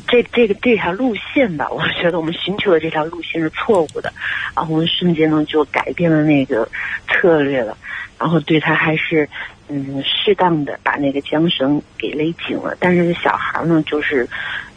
[0.08, 4.12] 这这个这条路线吧，我觉得我们寻求的这条路线是错误的，
[4.56, 6.66] 然后我们瞬间呢就改变了那个
[7.06, 7.76] 策略了，
[8.18, 9.28] 然后对他还是
[9.68, 14.26] 嗯适当的把那个缰绳给勒紧了，但是小孩呢就是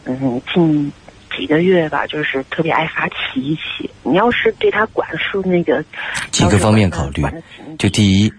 [0.04, 0.92] 嗯近。
[1.38, 3.90] 几个月吧，就是特别爱发脾气。
[4.04, 5.84] 你要是对他管束那个
[6.32, 7.22] 几个方面考虑
[7.78, 8.32] 就第一，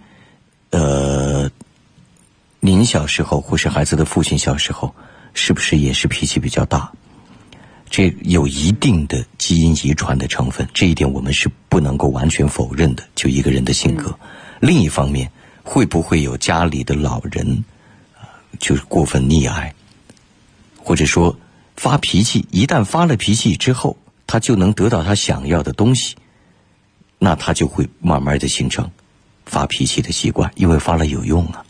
[0.77, 1.51] 呃，
[2.61, 4.95] 您小时候或是孩子的父亲小时候，
[5.33, 6.93] 是不是也是脾气比较大？
[7.89, 13.03] 这有一定的基因遗传的成分，这一点我们是不能够完全否认的。
[13.15, 14.15] 就一个人的性格，
[14.61, 17.65] 另一方面，会不会有家里的老人，
[18.21, 19.75] 呃就是过分溺爱，
[20.77, 21.35] 或者说
[21.77, 22.47] 发脾气？
[22.51, 26.15] 一旦发了脾气之后，他就能得到他想要的东西，
[27.19, 28.91] 那他就会慢慢的形成
[29.47, 31.65] 发脾气的习惯，因为发了有用啊。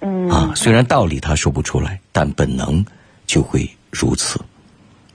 [0.00, 2.84] 嗯啊，虽然道理他说不出来，但本能
[3.26, 4.40] 就会如此。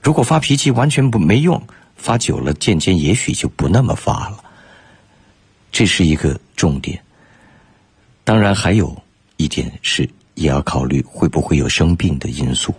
[0.02, 1.62] 如果发脾气完全不没用，
[1.96, 4.42] 发久了渐渐也许就不那么发了。
[5.70, 7.00] 这是一个重点。
[8.24, 8.96] 当然还有
[9.36, 12.74] 一点是也要考虑会不会有生病的因素，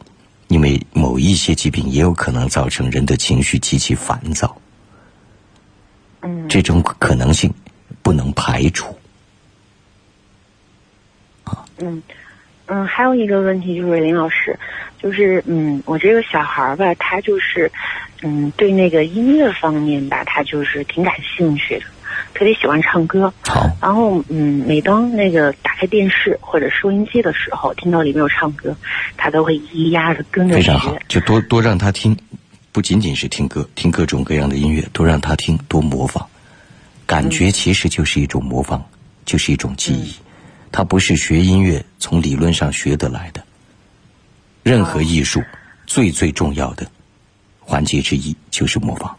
[0.50, 4.56] 因为某一些疾病也有可能造成人的情绪极其烦躁，
[6.22, 7.54] 嗯这种可能性
[8.04, 8.96] 不能排除。
[11.80, 12.04] 嗯，
[12.68, 14.58] 嗯，还有一个问题就是林老师，
[15.02, 17.72] 就是嗯，我这个小孩儿吧，他就是
[18.22, 21.86] 嗯，对那个音乐方面吧，他就是挺感兴趣的，
[22.34, 23.34] 特别喜欢唱歌。
[23.46, 28.76] 好，然后嗯，每当那个打开电视或者收音机的时候，听到里面有唱歌，
[29.18, 30.80] 他都会咿咿呀的跟着学非常。
[30.80, 32.16] 好，就多多让他听，
[32.72, 36.26] 不仅仅是听歌，听各种各样的音乐，多让他听，多模仿。
[37.06, 38.82] 感觉其实就是一种模仿，
[39.26, 40.14] 就是一种记忆。
[40.72, 43.44] 它不是学音乐从理论上学得来的。
[44.64, 45.44] 任何艺术
[45.86, 46.90] 最最重要的
[47.60, 49.16] 环节之一就是模仿。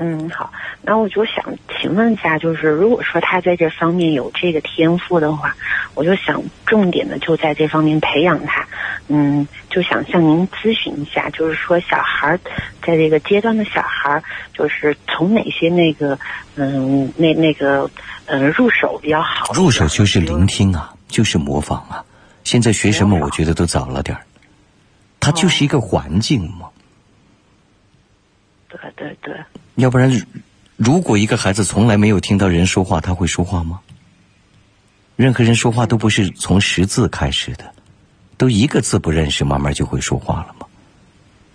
[0.00, 1.44] 嗯，好，那我就想
[1.80, 5.56] 请问一下，就是如果说他在这方面有这个天赋的话，
[5.94, 8.64] 我就想重点的就在这方面培养他。
[9.08, 12.38] 嗯，就想向您咨询一下，就是说小孩儿
[12.80, 14.22] 在这个阶段的小孩儿，
[14.54, 16.16] 就是从哪些那个
[16.54, 17.90] 嗯那那个
[18.26, 19.52] 呃入手比较好？
[19.52, 22.04] 入手就是聆听啊，就是模仿啊。
[22.44, 24.22] 现在学什么，我觉得都早了点儿。
[25.18, 26.68] 它就是一个环境嘛。
[28.68, 29.34] 对对对，
[29.78, 30.26] 要不然，
[30.76, 33.78] 如果一个孩子从来没有听到人说话，他会说话吗？
[35.14, 37.72] 任何人说话都不是从识字开始的，
[38.36, 40.66] 都一个字不认识，慢慢就会说话了吗。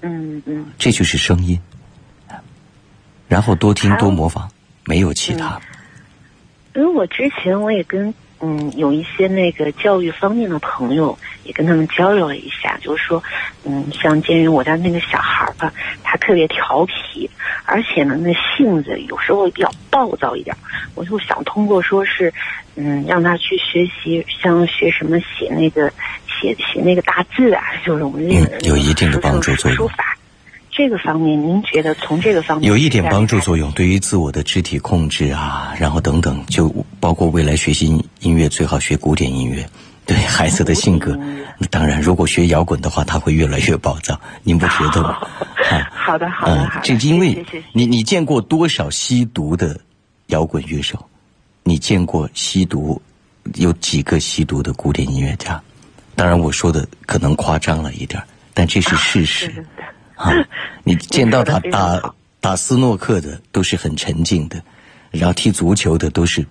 [0.03, 0.65] 嗯嗯。
[0.79, 1.59] 这就是声音。
[3.27, 4.49] 然后多听多模仿，
[4.86, 5.59] 没有其他。
[6.75, 8.13] 因为我之前我也跟
[8.45, 13.24] 嗯有一些那个教育方面的朋友也跟他们交流了一下，就是说
[13.63, 15.72] 嗯像鉴于我家那个小孩吧，
[16.03, 17.30] 他特别调皮，
[17.63, 20.53] 而且呢那性子有时候比较暴躁一点，
[20.93, 22.34] 我就想通过说是
[22.76, 25.89] 嗯让他去学习，像学什么写那个
[26.28, 30.17] 写写那个大字啊，就是我们那个嗯有一定的帮助作用书法。
[30.76, 37.88] 这个方面，您觉得从这个方面有一点帮助作用，对于自我的肢体控制啊，然后等等，就包括未来学习
[38.21, 39.67] 音乐，最好学古典音乐。
[40.05, 41.17] 对孩子的性格，
[41.69, 44.19] 当然，如果学摇滚的话，他会越来越暴躁。
[44.43, 45.17] 您不觉得吗？
[45.93, 46.82] 好 的，好的，好的。
[46.84, 49.80] 这因为你你见过多少吸毒的
[50.28, 51.01] 摇滚乐手？
[51.63, 53.01] 你见过吸毒
[53.55, 55.61] 有几个吸毒的古典音乐家？
[56.15, 58.21] 当然，我说的可能夸张了一点，
[58.53, 59.47] 但这是事实。
[59.78, 59.88] 啊，
[60.84, 64.61] 你见到他打打斯诺克的都是很沉静的，
[65.11, 66.45] 然后踢足球的都是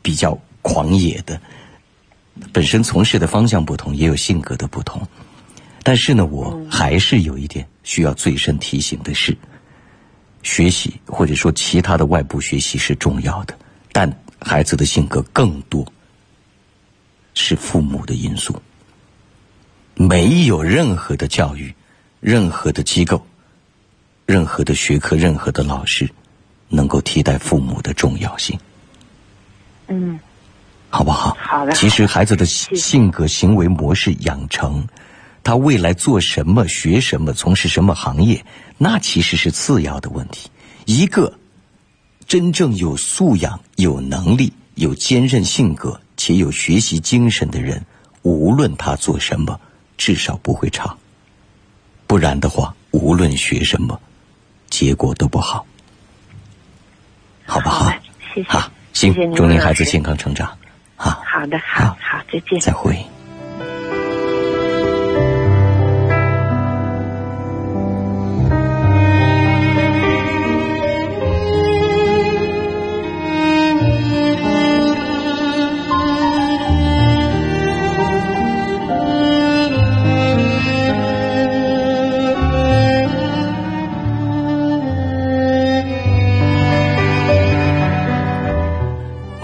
[0.00, 1.40] 比较狂野的。
[2.52, 5.06] 本身从事的方向不同，也有性格的不同，
[5.82, 9.36] 但是呢，我还是有一点需要最深提醒的是，
[10.42, 13.54] 学习或者说其他的外部学习是重要的，
[13.92, 14.10] 但
[14.40, 15.86] 孩子的性格更多
[17.34, 18.60] 是父母的因素。
[19.94, 21.72] 没有任何的教育、
[22.22, 23.20] 任何的机构、
[24.26, 26.08] 任何的学科、任何的老师
[26.68, 28.56] 能够替代父母的重要性。
[29.88, 30.18] 嗯。
[30.88, 31.36] 好不好？
[31.40, 31.72] 好的。
[31.72, 34.86] 其实孩子的性格、行为模式养成，
[35.42, 38.44] 他未来做什么、学什么、从事什么行业，
[38.78, 40.50] 那其实是次要的问题。
[40.84, 41.32] 一个
[42.26, 47.82] 真正有素养、有能力、有坚韧性格且有学习精神的人，
[48.20, 49.58] 无论他做什么，
[49.96, 50.94] 至少不会差。
[52.12, 53.98] 不然的话，无论学什么，
[54.68, 55.64] 结果都不好。
[57.46, 57.90] 好不好？
[58.34, 58.48] 谢谢。
[58.50, 60.46] 好，行，祝您孩子健康成长。
[60.94, 63.02] 好的，好好，再见，再会。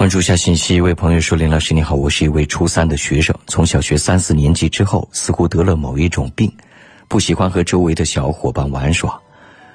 [0.09, 6.51] 注下信息，一位朋友说：“林老师你好，我是一位初三的学生，从小学三四年级之后，似乎得了某一种病，
[7.09, 9.21] 不喜欢和周围的小伙伴玩耍。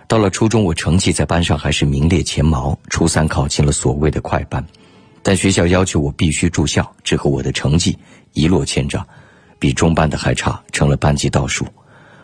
[0.07, 4.65] 到了初中，我成绩在班上还是名列前茅，初三考进了所谓的快班，
[5.21, 7.97] 但学校要求我必须住校，之后我的成绩
[8.33, 9.05] 一落千丈，
[9.59, 11.65] 比中班的还差，成了班级倒数。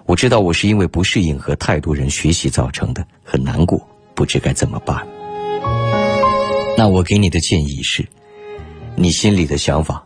[0.05, 5.05] 我知道我是因为不适应和太多人学习造成的，很难过，不知该怎么办。”
[6.79, 8.07] 那我给你的建议是，
[8.95, 10.01] 你心里的想法，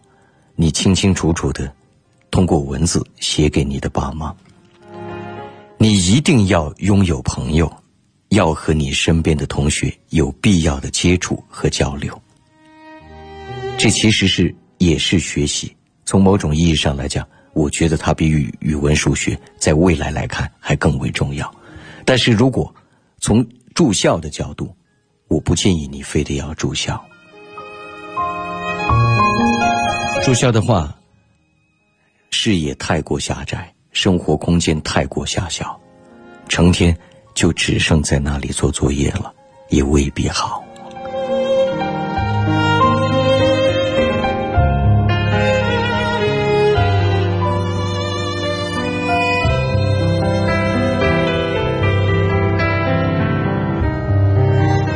[0.56, 1.72] 你清清楚楚的
[2.32, 4.36] 通过文字写给你的爸妈。
[5.78, 7.72] 你一定要拥有朋友，
[8.30, 12.20] 要和你身边的同学有必要的接触和交流。
[13.78, 15.72] 这其实是也是学习。
[16.06, 21.54] 从某种意义上来讲，我觉得它比语语文、数学在未来来看还更为重要。
[22.04, 22.74] 但是如果
[23.20, 24.76] 从住校的角度，
[25.28, 27.04] 我不建议你非得要住校。
[30.24, 30.96] 住校的话，
[32.32, 35.78] 视野太过狭窄，生活空间太过狭小，
[36.48, 36.98] 成天
[37.34, 39.34] 就只剩在那里做作业了，
[39.70, 40.63] 也未必好。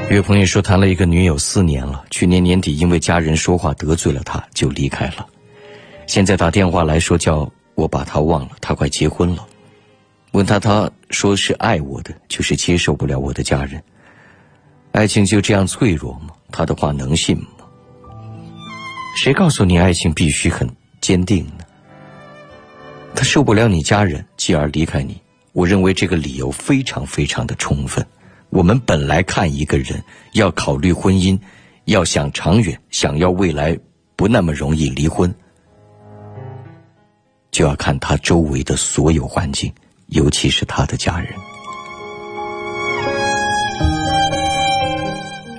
[0.09, 5.27] 一位朋友说，谈了一个女友四年了，去年年底因为家人说话得罪了他，就离开了。
[6.07, 9.45] 现在打电话来说叫我把他忘了，他快结婚了。
[10.31, 13.83] 问他，他说是爱我的，就是接受不了我的家人。
[14.93, 16.29] 爱情就这样脆弱吗？
[16.51, 17.47] 他的话能信吗？
[19.17, 20.67] 谁告诉你爱情必须很
[21.01, 21.65] 坚定呢？
[23.13, 25.19] 他受不了你家人，继而离开你。
[25.51, 28.05] 我认为这个理由非常非常的充分。
[28.49, 30.01] 我们本来看一个人
[30.33, 31.37] 要考虑婚姻，
[31.85, 33.77] 要想长远，想要未来
[34.15, 35.33] 不那么容易离婚，
[37.51, 39.71] 就要看他周围的所有环境，
[40.07, 41.33] 尤其是他的家人。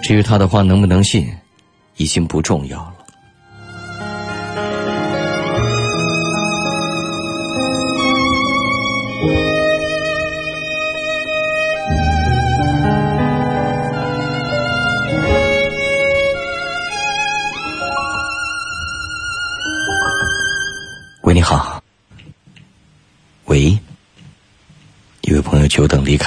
[0.03, 1.31] 至于他的话能不能信，
[1.99, 2.98] 已经不重要了。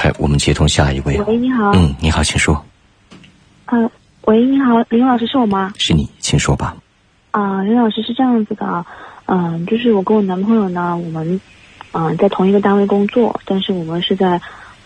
[0.02, 1.16] 开，我们接通下一位。
[1.22, 1.70] 喂，你好。
[1.74, 2.60] 嗯，你好，请说。
[3.66, 3.88] 呃，
[4.22, 5.72] 喂，你好，林老师是我吗？
[5.78, 6.76] 是你，请说吧。
[7.30, 8.84] 啊，林老师是这样子的，
[9.26, 11.40] 嗯，就是我跟我男朋友呢，我们
[11.92, 14.40] 嗯在同一个单位工作，但是我们是在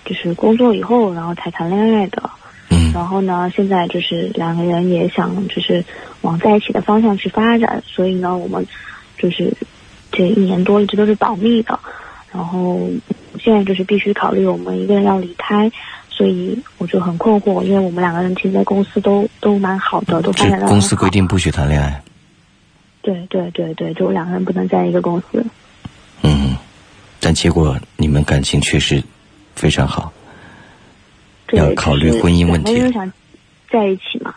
[0.04, 2.22] 就是工作以后，然后才谈恋爱的。
[2.68, 5.82] 嗯然后呢，现在就是两个人也想就是
[6.20, 8.66] 往在一起的方向去发展，所以呢，我们
[9.16, 9.50] 就是
[10.12, 11.80] 这一年多一直都是保密的。
[12.32, 12.78] 然后
[13.47, 15.70] 现在就是必须考虑我们一个人要离开，
[16.11, 22.03] 所以我就很困惑，因为我们两个人其实在公司都都蛮好的，都发这展的公司规定不许谈恋爱。
[23.03, 25.47] 对对对对，就两个人不能在一个公司。
[26.22, 26.57] 嗯，
[27.20, 29.01] 但结果你们感情确实
[29.55, 30.12] 非常好。
[31.53, 33.12] 要考虑婚姻问题想
[33.70, 34.34] 在一起嘛，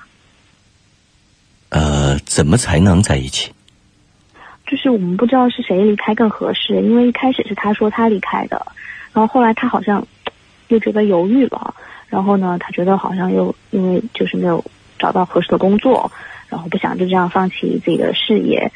[1.69, 3.51] 呃，怎么才能在一起？
[4.67, 8.63] 就是我们不知道是谁离开更合适，因为一开始是他说他离开的，
[9.13, 10.05] 然后后来他好像
[10.67, 11.73] 又觉得犹豫了，
[12.07, 14.63] 然后呢，他觉得好像又因为就是没有
[14.97, 16.11] 找到合适的工作，
[16.47, 18.71] 然后不想就这样放弃自己的事业，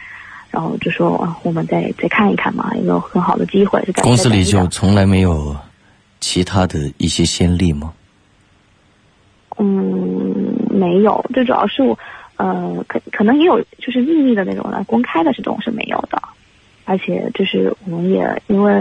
[0.52, 3.82] 然后就说啊，我们再再看一看嘛，有没有很好的机会？
[4.02, 5.56] 公司里就从来没有
[6.20, 7.94] 其他的一些先例吗？
[9.58, 11.98] 嗯，没有，最主要是我，
[12.38, 16.20] 呃，可可能也有就是秘密的那种的，公开的这种是没有的，
[16.86, 18.74] 而且就是我们也因为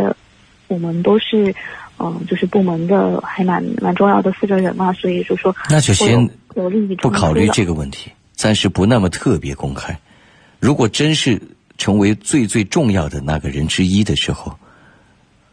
[0.72, 1.54] 我们都是，
[1.98, 6.14] 嗯、就是部门的还蛮蛮重要的负责人嘛，所以就说那就先
[6.54, 9.96] 有有利益不考虑这个问题，暂时不那么特别公开。
[10.58, 11.40] 如果真是
[11.76, 14.56] 成为最最重要的那个人之一的时候，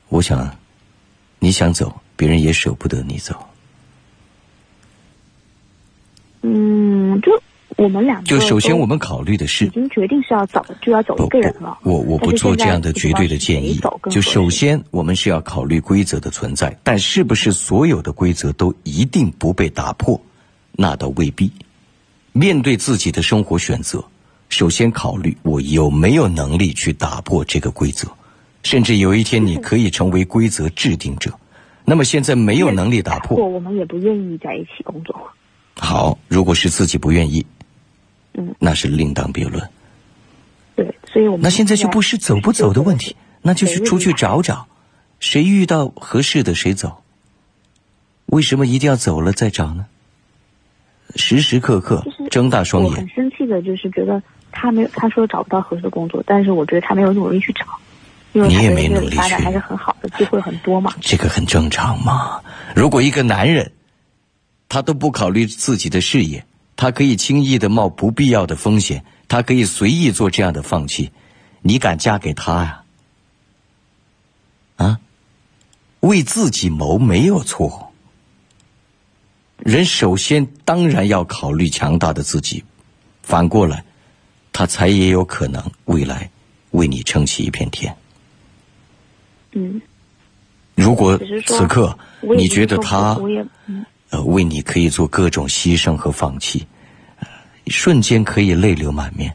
[0.07, 0.49] 我想，
[1.39, 3.35] 你想走，别人也舍不得你走。
[6.41, 7.31] 嗯，就
[7.79, 11.77] 我们两个就首先我们考虑的是已经决定是要走，就要走不一个人了。
[11.83, 13.79] 我我不做这样的绝对的建议
[14.11, 20.19] 就首先，我们是要考虑规则的存在，但是不是所有的规则都一定不被打破，
[20.73, 21.49] 那倒未必。
[22.33, 24.03] 面对自己的生活选择，
[24.49, 28.09] 首先考虑我有没有能力去打破这个规则，
[28.63, 31.31] 甚至有一天你可以成为规则制定者。
[31.85, 35.15] 那么现在没有能力打破，我们也不愿意在一起工作。
[35.75, 37.45] 好，如果是自己不愿意，
[38.39, 39.69] 嗯，那是另当别论。
[40.75, 44.65] 对，所以我们那现在就不是走不走的问题，那就是出去找找，
[45.19, 47.03] 谁遇到合适的谁走。
[48.27, 49.85] 为什么一定要走了再找呢？
[51.15, 54.21] 时时刻刻睁大双我很眼，生气的就是觉得
[54.51, 57.65] 他没有，他说找不到合适的工作，但是我觉得他没有努力去找，
[58.33, 60.93] 因为你也没努力去发展还是很好的，机会很多嘛。
[61.01, 62.39] 这个很正常嘛。
[62.75, 63.71] 如果一个男人，
[64.69, 66.45] 他都不考虑自己的事业，
[66.79, 71.11] 他可以轻易的冒不必要的风险，他可以随意做这样的放弃，
[71.61, 72.83] 你敢嫁给他呀？
[74.77, 74.99] 啊，
[75.99, 77.91] 为自己谋没有错。
[79.57, 82.63] 人首先当然要考虑强大的自己，
[83.23, 83.83] 反过来，
[84.53, 86.31] 他才也有可能未来
[86.71, 87.93] 为你撑起一片天。
[89.51, 89.81] 嗯，
[90.75, 91.99] 如果此刻
[92.37, 93.17] 你觉得他
[93.65, 96.65] 嗯呃为你可以做各种牺牲和放弃，
[97.19, 97.27] 呃
[97.67, 99.33] 瞬间可以泪流满面，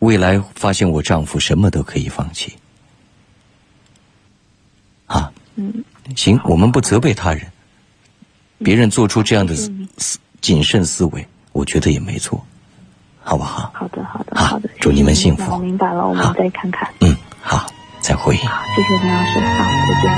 [0.00, 2.52] 未来发现我丈夫什么都可以放弃，
[5.06, 5.84] 啊，嗯，
[6.14, 7.46] 行，我们不责备他人，
[8.58, 12.44] 别人做出这样的思谨慎思维，我觉得也没错，
[13.22, 13.70] 好不好？
[13.74, 16.92] 好的，好的，好好的，祝你们幸福我明白了，我们再看看。
[17.00, 17.66] 嗯，好，
[18.00, 18.36] 再会。
[18.36, 20.12] 好，谢谢陈老师，好，再见。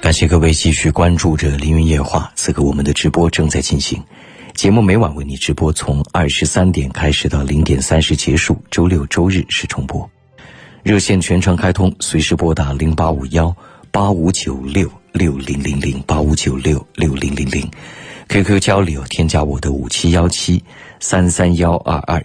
[0.00, 4.00] 感谢各位继续关注着《凌云夜话》，此刻我们的直播正在进行，
[4.54, 10.08] 节目每晚为你直播，从二十三点开始到零点三十结束，周六周日是重播。
[10.84, 13.54] 热线全程开通，随时拨打零八五幺
[13.90, 17.68] 八五九六六零零零八五九六六零零零
[18.28, 20.62] ，QQ 交流添加我的五七幺七
[20.98, 22.24] 三三幺二二，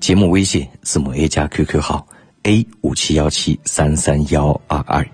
[0.00, 2.04] 节目微信字母 A 加 QQ 号
[2.42, 5.06] A 五七幺七三三幺二二。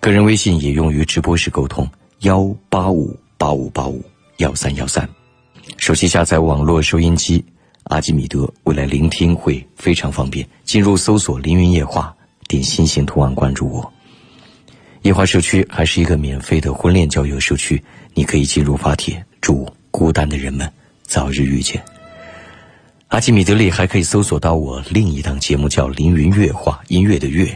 [0.00, 1.88] 个人微信也用于直播时沟通，
[2.20, 4.02] 幺八五八五八五
[4.38, 5.08] 幺三幺三。
[5.76, 7.44] 手机下载网络收音机
[7.84, 10.46] 阿基米德，未来聆听会非常方便。
[10.64, 12.14] 进入搜索“凌云夜话”，
[12.46, 13.92] 点心形图案关注我。
[15.02, 17.82] 夜话社区还是一个免费的婚恋交友社区，
[18.14, 20.72] 你可以进入发帖，祝孤单的人们
[21.12, 21.84] 早日遇见。
[23.08, 27.46] 阿基米德里还可以搜索到我另一档节目叫《凌云乐话》，音乐的乐，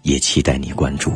[0.00, 1.12] 也期待你关注。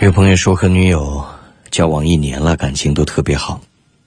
[0.00, 1.24] 有朋友说和女友
[1.70, 3.60] 交往一年了，感情都特别好。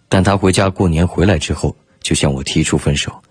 [0.10, 3.24] 但他回家过年回来之后，就向我提出分手。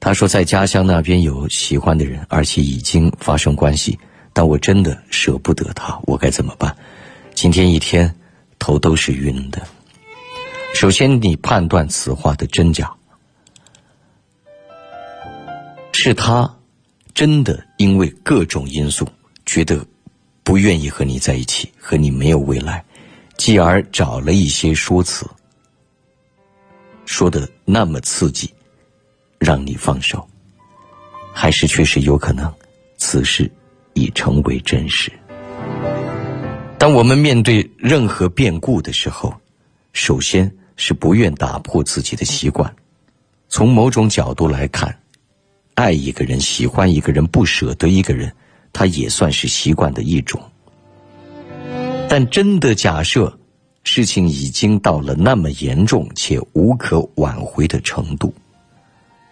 [0.00, 3.98] 他说在家乡那边有喜欢的人，而且已经发生关系。
[4.32, 6.76] 但我真的舍不得他，我该怎么办？
[7.34, 8.14] 今天一天，
[8.58, 9.60] 头都是晕的。
[10.74, 12.92] 首先，你判断此话的真假，
[15.92, 16.56] 是他
[17.14, 19.08] 真的因为各种因素
[19.44, 19.84] 觉得
[20.44, 22.84] 不愿意和你在一起，和你没有未来，
[23.38, 25.26] 继而找了一些说辞，
[27.06, 28.52] 说的那么刺激，
[29.38, 30.28] 让你放手，
[31.32, 32.52] 还是确实有可能
[32.98, 33.50] 此事
[33.94, 35.10] 已成为真实？
[36.78, 39.34] 当我们面对任何变故的时候，
[39.94, 40.52] 首先。
[40.80, 42.72] 是不愿打破自己的习惯。
[43.48, 44.96] 从某种角度来看，
[45.74, 48.32] 爱一个人、喜欢一个人、不舍得一个人，
[48.72, 50.40] 他也算是习惯的一种。
[52.10, 53.38] 但真的假设
[53.84, 58.32] 事情已经到了那么严重且无可挽回的程度，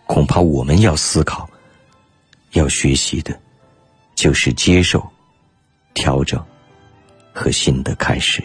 [0.06, 1.48] 恐怕我们要思考、
[2.52, 3.38] 要学习的，
[4.14, 5.02] 就是接受、
[5.94, 6.42] 调整
[7.32, 8.42] 和新的开始。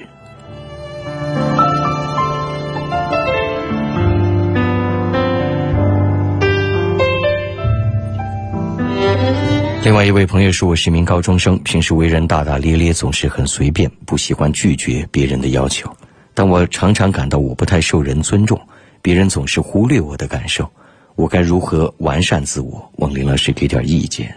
[9.83, 15.91] 另外一位朋友说：“我是一名高中生，平时为人大大咧咧，总是很随便，不喜欢拒绝别人的要求。
[16.35, 18.61] 但我常常感到我不太受人尊重，
[19.01, 20.69] 别人总是忽略我的感受。
[21.15, 22.87] 我该如何完善自我？
[22.97, 24.31] 望林老师给点意见。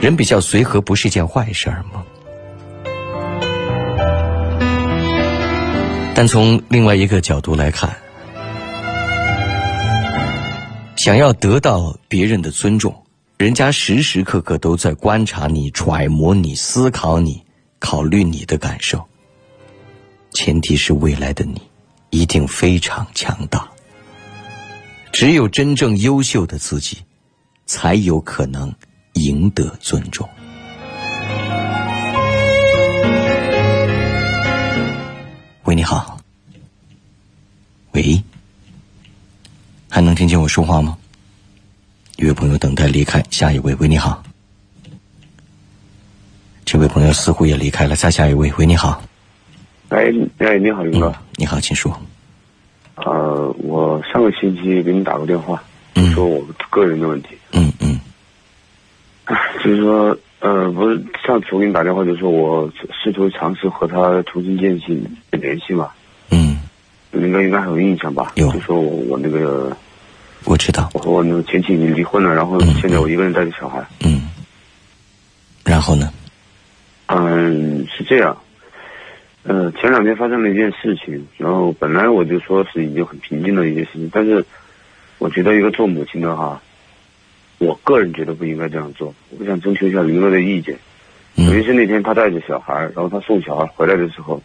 [0.00, 2.04] 人比较随和不是件坏事儿吗？
[6.14, 7.92] 但从另外一个角度来看，
[10.94, 12.94] 想要得到别人的尊重。”
[13.38, 17.40] 人家时时刻刻都在观察你、揣摩你、思考你、
[17.78, 19.06] 考虑你的感受。
[20.32, 21.62] 前提是未来的你
[22.10, 23.68] 一定非常强大。
[25.12, 26.98] 只有真正优秀的自己，
[27.64, 28.74] 才有可能
[29.12, 30.28] 赢得尊重。
[35.62, 36.18] 喂，你好。
[37.92, 38.20] 喂，
[39.88, 40.97] 还能听见我说话吗？
[42.18, 44.20] 一位朋友等待离开，下一位，喂，你好。
[46.64, 49.00] 这位朋友似乎也离开了，再下一位，喂，你好。
[49.90, 51.14] 哎，哎，你好，林哥。
[51.36, 51.96] 你好，请说。
[52.96, 55.62] 呃，我上个星期给你打过电话，
[55.94, 57.28] 嗯说我个人的问题。
[57.52, 58.00] 嗯嗯。
[59.62, 62.68] 就是说，呃，不是上次我给你打电话，就是说我
[63.00, 65.90] 试图尝试和他重新建立联系嘛。
[66.32, 66.58] 嗯。
[67.12, 68.32] 林哥应该还有印象吧？
[68.34, 68.50] 有。
[68.50, 69.76] 就说我我那个。
[70.44, 73.84] 我知道，我和我那个前妻已经离婚了，然后现在我一个人带着小孩。
[74.04, 74.28] 嗯，
[75.64, 76.12] 然后呢？
[77.06, 78.36] 嗯，是这样。
[79.44, 84.44] 呃，前两天发生了一件事情，然后本来我就说是已经很平静的一件事情，但是
[85.18, 86.60] 我觉得一个做母亲的哈，
[87.58, 89.14] 我个人觉得不应该这样做。
[89.38, 90.76] 我想征求一下林乐的意见。
[91.34, 94.42] 尤其是那天他带着小孩，然后他送小孩回来的时候，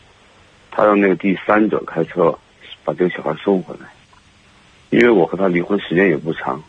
[0.69, 2.37] 他让那个第三者开车
[2.83, 3.87] 把这个小孩送回来。
[4.93, 6.63] 因为我和他离婚时间也不长，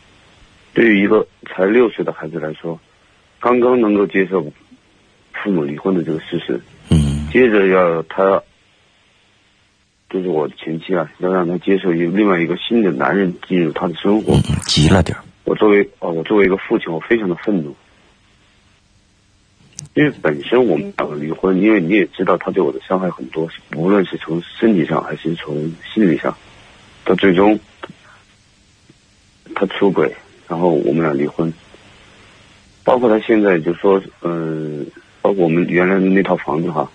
[0.72, 2.80] 对于一个才六岁的孩子来说，
[3.38, 4.50] 刚刚能够接受
[5.34, 6.58] 父母离婚的这个事实，
[6.88, 8.42] 嗯，接着要他，
[10.08, 14.34] 就是我前妻啊，要让他接受一另外一个新的男人进入他的生活，
[14.66, 15.14] 急了点
[15.44, 17.76] 我作为哦，我作为一个父亲，我非常的愤怒，
[19.92, 23.46] 因为本身我们两个离婚，因为你也知道他对我的伤害很多，
[23.76, 26.34] 无论是从身体上还是从心理上，
[27.04, 27.60] 到最终。
[29.54, 30.14] 他出轨，
[30.48, 31.52] 然后我们俩离婚。
[32.84, 34.86] 包括他现在就说，嗯，
[35.22, 36.90] 包括我们原来的那套房子哈，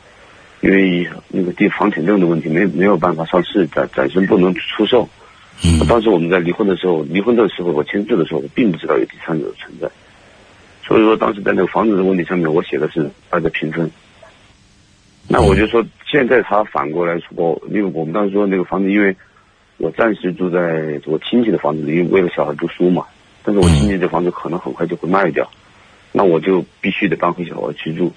[0.61, 5.09] 因为那个地房产证的问题，没没有办法上市，暂暂时不能出售。
[5.63, 5.79] 嗯。
[5.87, 9.89] 当时我们在离婚的时候，离婚的时候我签字的时候，我并不知道有第三者的存在。
[10.85, 13.89] 所以说，当时在那个房子的问题上面，我写的是二的平分。
[15.27, 19.15] 那我就说，现在他反过来说，因为我们当时说那个房子，因为。
[19.79, 23.05] 我暂时住在我亲戚的房子里，为了小孩读书嘛。
[23.41, 25.49] 但是我亲戚的房子可能很快就会卖掉，
[26.11, 28.11] 那我就必须得搬回小孩去住。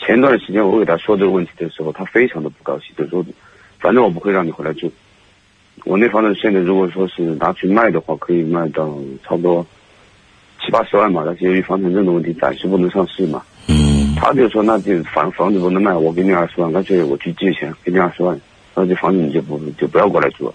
[0.00, 3.24] 前段时间我给他说这个问题的时候，他非常的不高兴，就说
[3.78, 4.92] ：“反正我不会让你回来住。
[5.84, 9.64] 我那房子现在如果说是拿去卖的话，可以卖到差不多
[10.60, 11.22] 七八十万嘛。
[11.24, 14.16] 但是由于房产证的问题，暂时不能上市嘛。”嗯。
[14.16, 18.36] 他就说：“那就房房子不能卖，我给你二十万，干脆我去借钱给你二十万。”
[18.78, 20.54] 那这房子你就不就不要过来住了，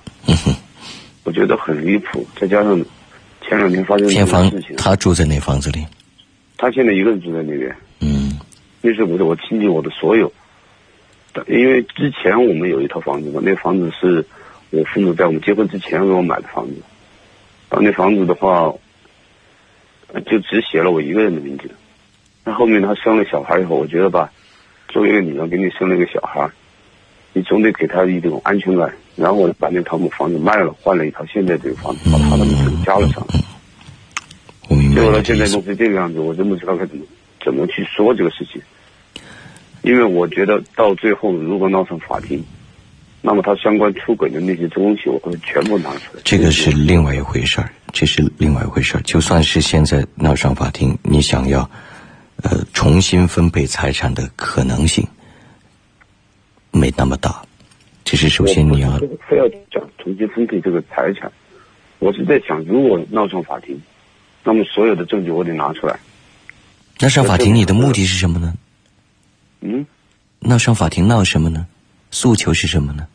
[1.23, 2.23] 我觉得很离谱。
[2.39, 2.79] 再加上
[3.41, 5.83] 前两天发生一件事情，他住在那房子里，
[6.55, 7.75] 他现在一个人住在那边。
[7.99, 8.39] 嗯，
[8.79, 10.31] 那是我的我亲戚我的所有，
[11.47, 14.23] 因为之前我们有一套房子嘛，那房子是
[14.69, 16.75] 我父母在我们结婚之前给我买的房子，
[17.71, 18.71] 然后那房子的话，
[20.27, 21.71] 就只写了我一个人的名字。
[22.43, 24.31] 那后面他生了小孩以后，我觉得吧，
[24.89, 26.47] 作为一个女人给你生了一个小孩，
[27.33, 28.93] 你总得给他一种安全感。
[29.15, 33.25] 然后我把那套房子卖了，换了一套现在这个房子，把他的名字加了上。
[34.69, 34.95] 我明白。
[34.95, 37.03] 结果到现在弄成这个样子，我真不知道该怎么
[37.43, 38.61] 怎么去说这个事情。
[39.81, 42.43] 因为我觉得到最后如果闹上法庭，
[43.21, 46.21] 那么他相关出轨的那些东西，我会全部拿出来。
[46.23, 49.01] 这个是另外一回事儿，这是另外一回事儿。
[49.01, 51.69] 就算是现在闹上法庭，你想要
[52.43, 55.05] 呃重新分配财产的可能性
[56.71, 57.43] 没那么大。
[58.03, 58.97] 只是首先你要
[59.27, 61.31] 非要讲重新分配这个财产，
[61.99, 63.81] 我是在想，如果闹上法庭，
[64.43, 65.99] 那么所有的证据我得拿出来。
[66.99, 68.53] 那上法庭你的目的是什么呢？
[69.61, 69.85] 嗯，
[70.39, 71.67] 闹上法庭闹什么呢？
[72.09, 73.07] 诉求是什么呢？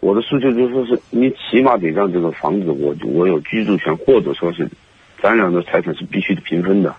[0.00, 4.68] 我的诉求就是说是你起码得让这个房子我我有居住权，或者说是
[5.22, 6.94] 咱俩的财产是必须的平分的。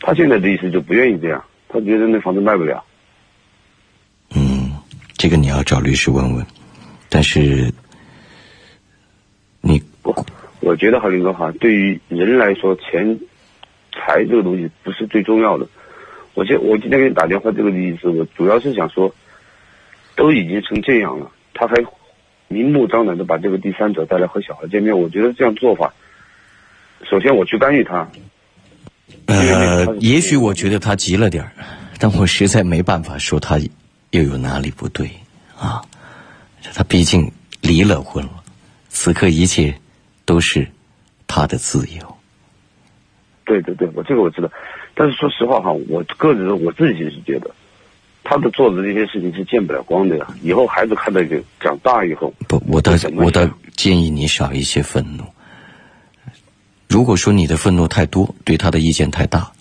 [0.00, 2.84] 他现在的意思就不愿意这样，他觉得那房子卖不了。
[5.26, 6.46] 嗯，这个你要找律师问问。
[7.08, 7.72] 但是
[9.60, 10.14] 你不，
[10.60, 13.18] 我觉得哈林哥哈，对于人来说，钱
[13.92, 15.66] 财这个东西不是最重要的。
[16.34, 19.12] 我今我今天给你打电话这个意思，我主要是想说，
[20.14, 21.74] 都已经成这样了，他还
[22.46, 25.92] 明目张胆的把这个第三者带来和小孩见面，我觉得这样做法，
[27.10, 28.08] 首先我去干预他。
[29.26, 31.50] 呃，也许我觉得他急了点儿，
[31.98, 33.58] 但我实在没办法说他
[34.16, 35.10] 又有哪里不对
[35.58, 35.82] 啊。
[36.74, 38.42] 他毕竟离了婚了，
[38.88, 39.74] 此刻一切
[40.24, 40.66] 都是
[41.26, 42.16] 他的自由。
[43.44, 44.50] 对对对，我这个我知道。
[44.94, 47.50] 但是说实话哈，我个人我自己是觉得，
[48.24, 50.26] 他的做的这些事情是见不了光的呀。
[50.42, 55.24] 以后孩子看到就长大以后，不，我倒我倒建议你少一些愤怒。
[56.88, 59.52] 如果说你的愤怒太多，对他的意见太大，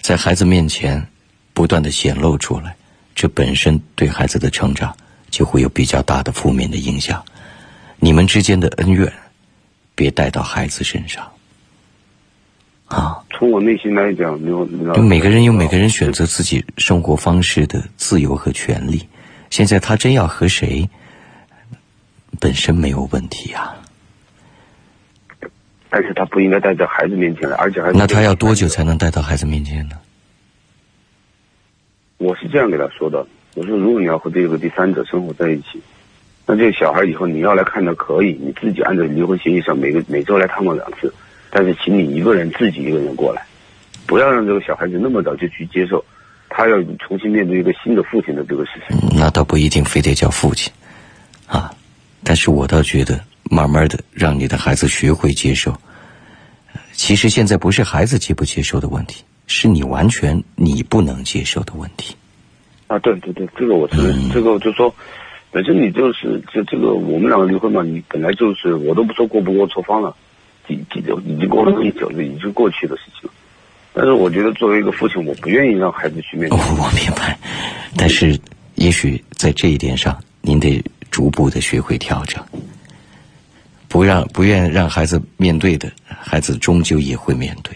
[0.00, 1.06] 在孩子面前
[1.52, 2.76] 不断的显露出来，
[3.16, 4.94] 这本身对孩子的成长
[5.30, 7.24] 就会有比较大的负面的影响。
[7.98, 9.10] 你们之间的恩怨，
[9.94, 11.26] 别带到孩子身上。
[12.88, 14.38] 啊，从我内心来讲，
[14.94, 19.08] 就每个人有每个人选择自己生活方式的自由和权利。
[19.48, 20.88] 现在他真要和谁，
[22.38, 23.74] 本身没有问题啊。
[25.88, 29.96] 但是他不应该带到孩子面前来，而且还那他要多久才能带到孩子面前呢？
[32.18, 35.80] 我是这样给他说的：我说，如果你要和这个第三者生活在一起，
[36.46, 41.12] 那这个小孩以后你要来看他可以，你自己按照离婚协议上每个每周来探望两次。
[41.50, 43.46] 但是，请你一个人自己一个人过来，
[44.06, 46.04] 不要让这个小孩子那么早就去接受，
[46.48, 48.98] 他要重新面对一个新的父亲的这个事情。
[49.16, 50.70] 那倒不一定非得叫父亲，
[51.46, 51.72] 啊，
[52.24, 55.74] 但是我倒觉得，慢慢的让你的孩子学会接受。
[56.92, 62.14] 其实现在不是孩子接不接受的问题，是你完全你不能接受的问题。
[62.86, 64.94] 啊，对对对，这个我是这个就说，
[65.50, 70.14] 本身你就是这这个我们两个离婚嘛，你本来就是我都不说过不过错方了。
[70.68, 73.34] 已已经已经过了很久，已经过去的事情了。
[73.92, 76.58] 但是我觉得，作为一个父亲，我不愿意让孩子去面对。
[76.76, 77.38] 我明白，
[77.96, 78.36] 但是
[78.74, 82.44] 也许在这一点上，您得逐步的学会调整。
[83.86, 87.72] 不让不愿让孩子面对的，孩子终究也会面对。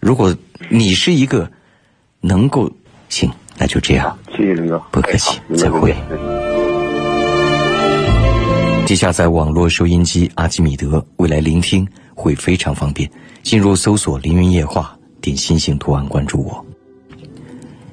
[0.00, 0.34] 如果
[0.68, 1.50] 你是一个
[2.20, 2.70] 能够
[3.08, 4.16] 行，那就这样。
[4.36, 5.94] 谢谢林哥，不客气，再会。
[8.86, 13.10] 接下载网络收音机阿基米德，未来聆听会非常方便。
[13.42, 16.64] 进入搜索“凌云夜话”，点心形图案关注我。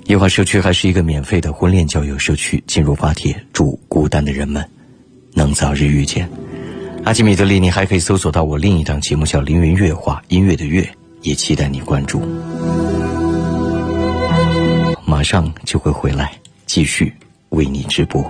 [0.05, 4.63] 夜话社区还是一个免费的婚恋交友社区，进入发帖，祝孤单的人们
[5.33, 6.29] 能早日遇见。
[7.03, 10.87] 阿基米德里，你还可以搜索到我另一档节目叫《凌云乐话》，音乐的乐，
[11.25, 12.21] 也期待你关注。
[15.03, 16.31] 马上就会回来，
[16.67, 17.11] 继续
[17.49, 18.23] 为你直播。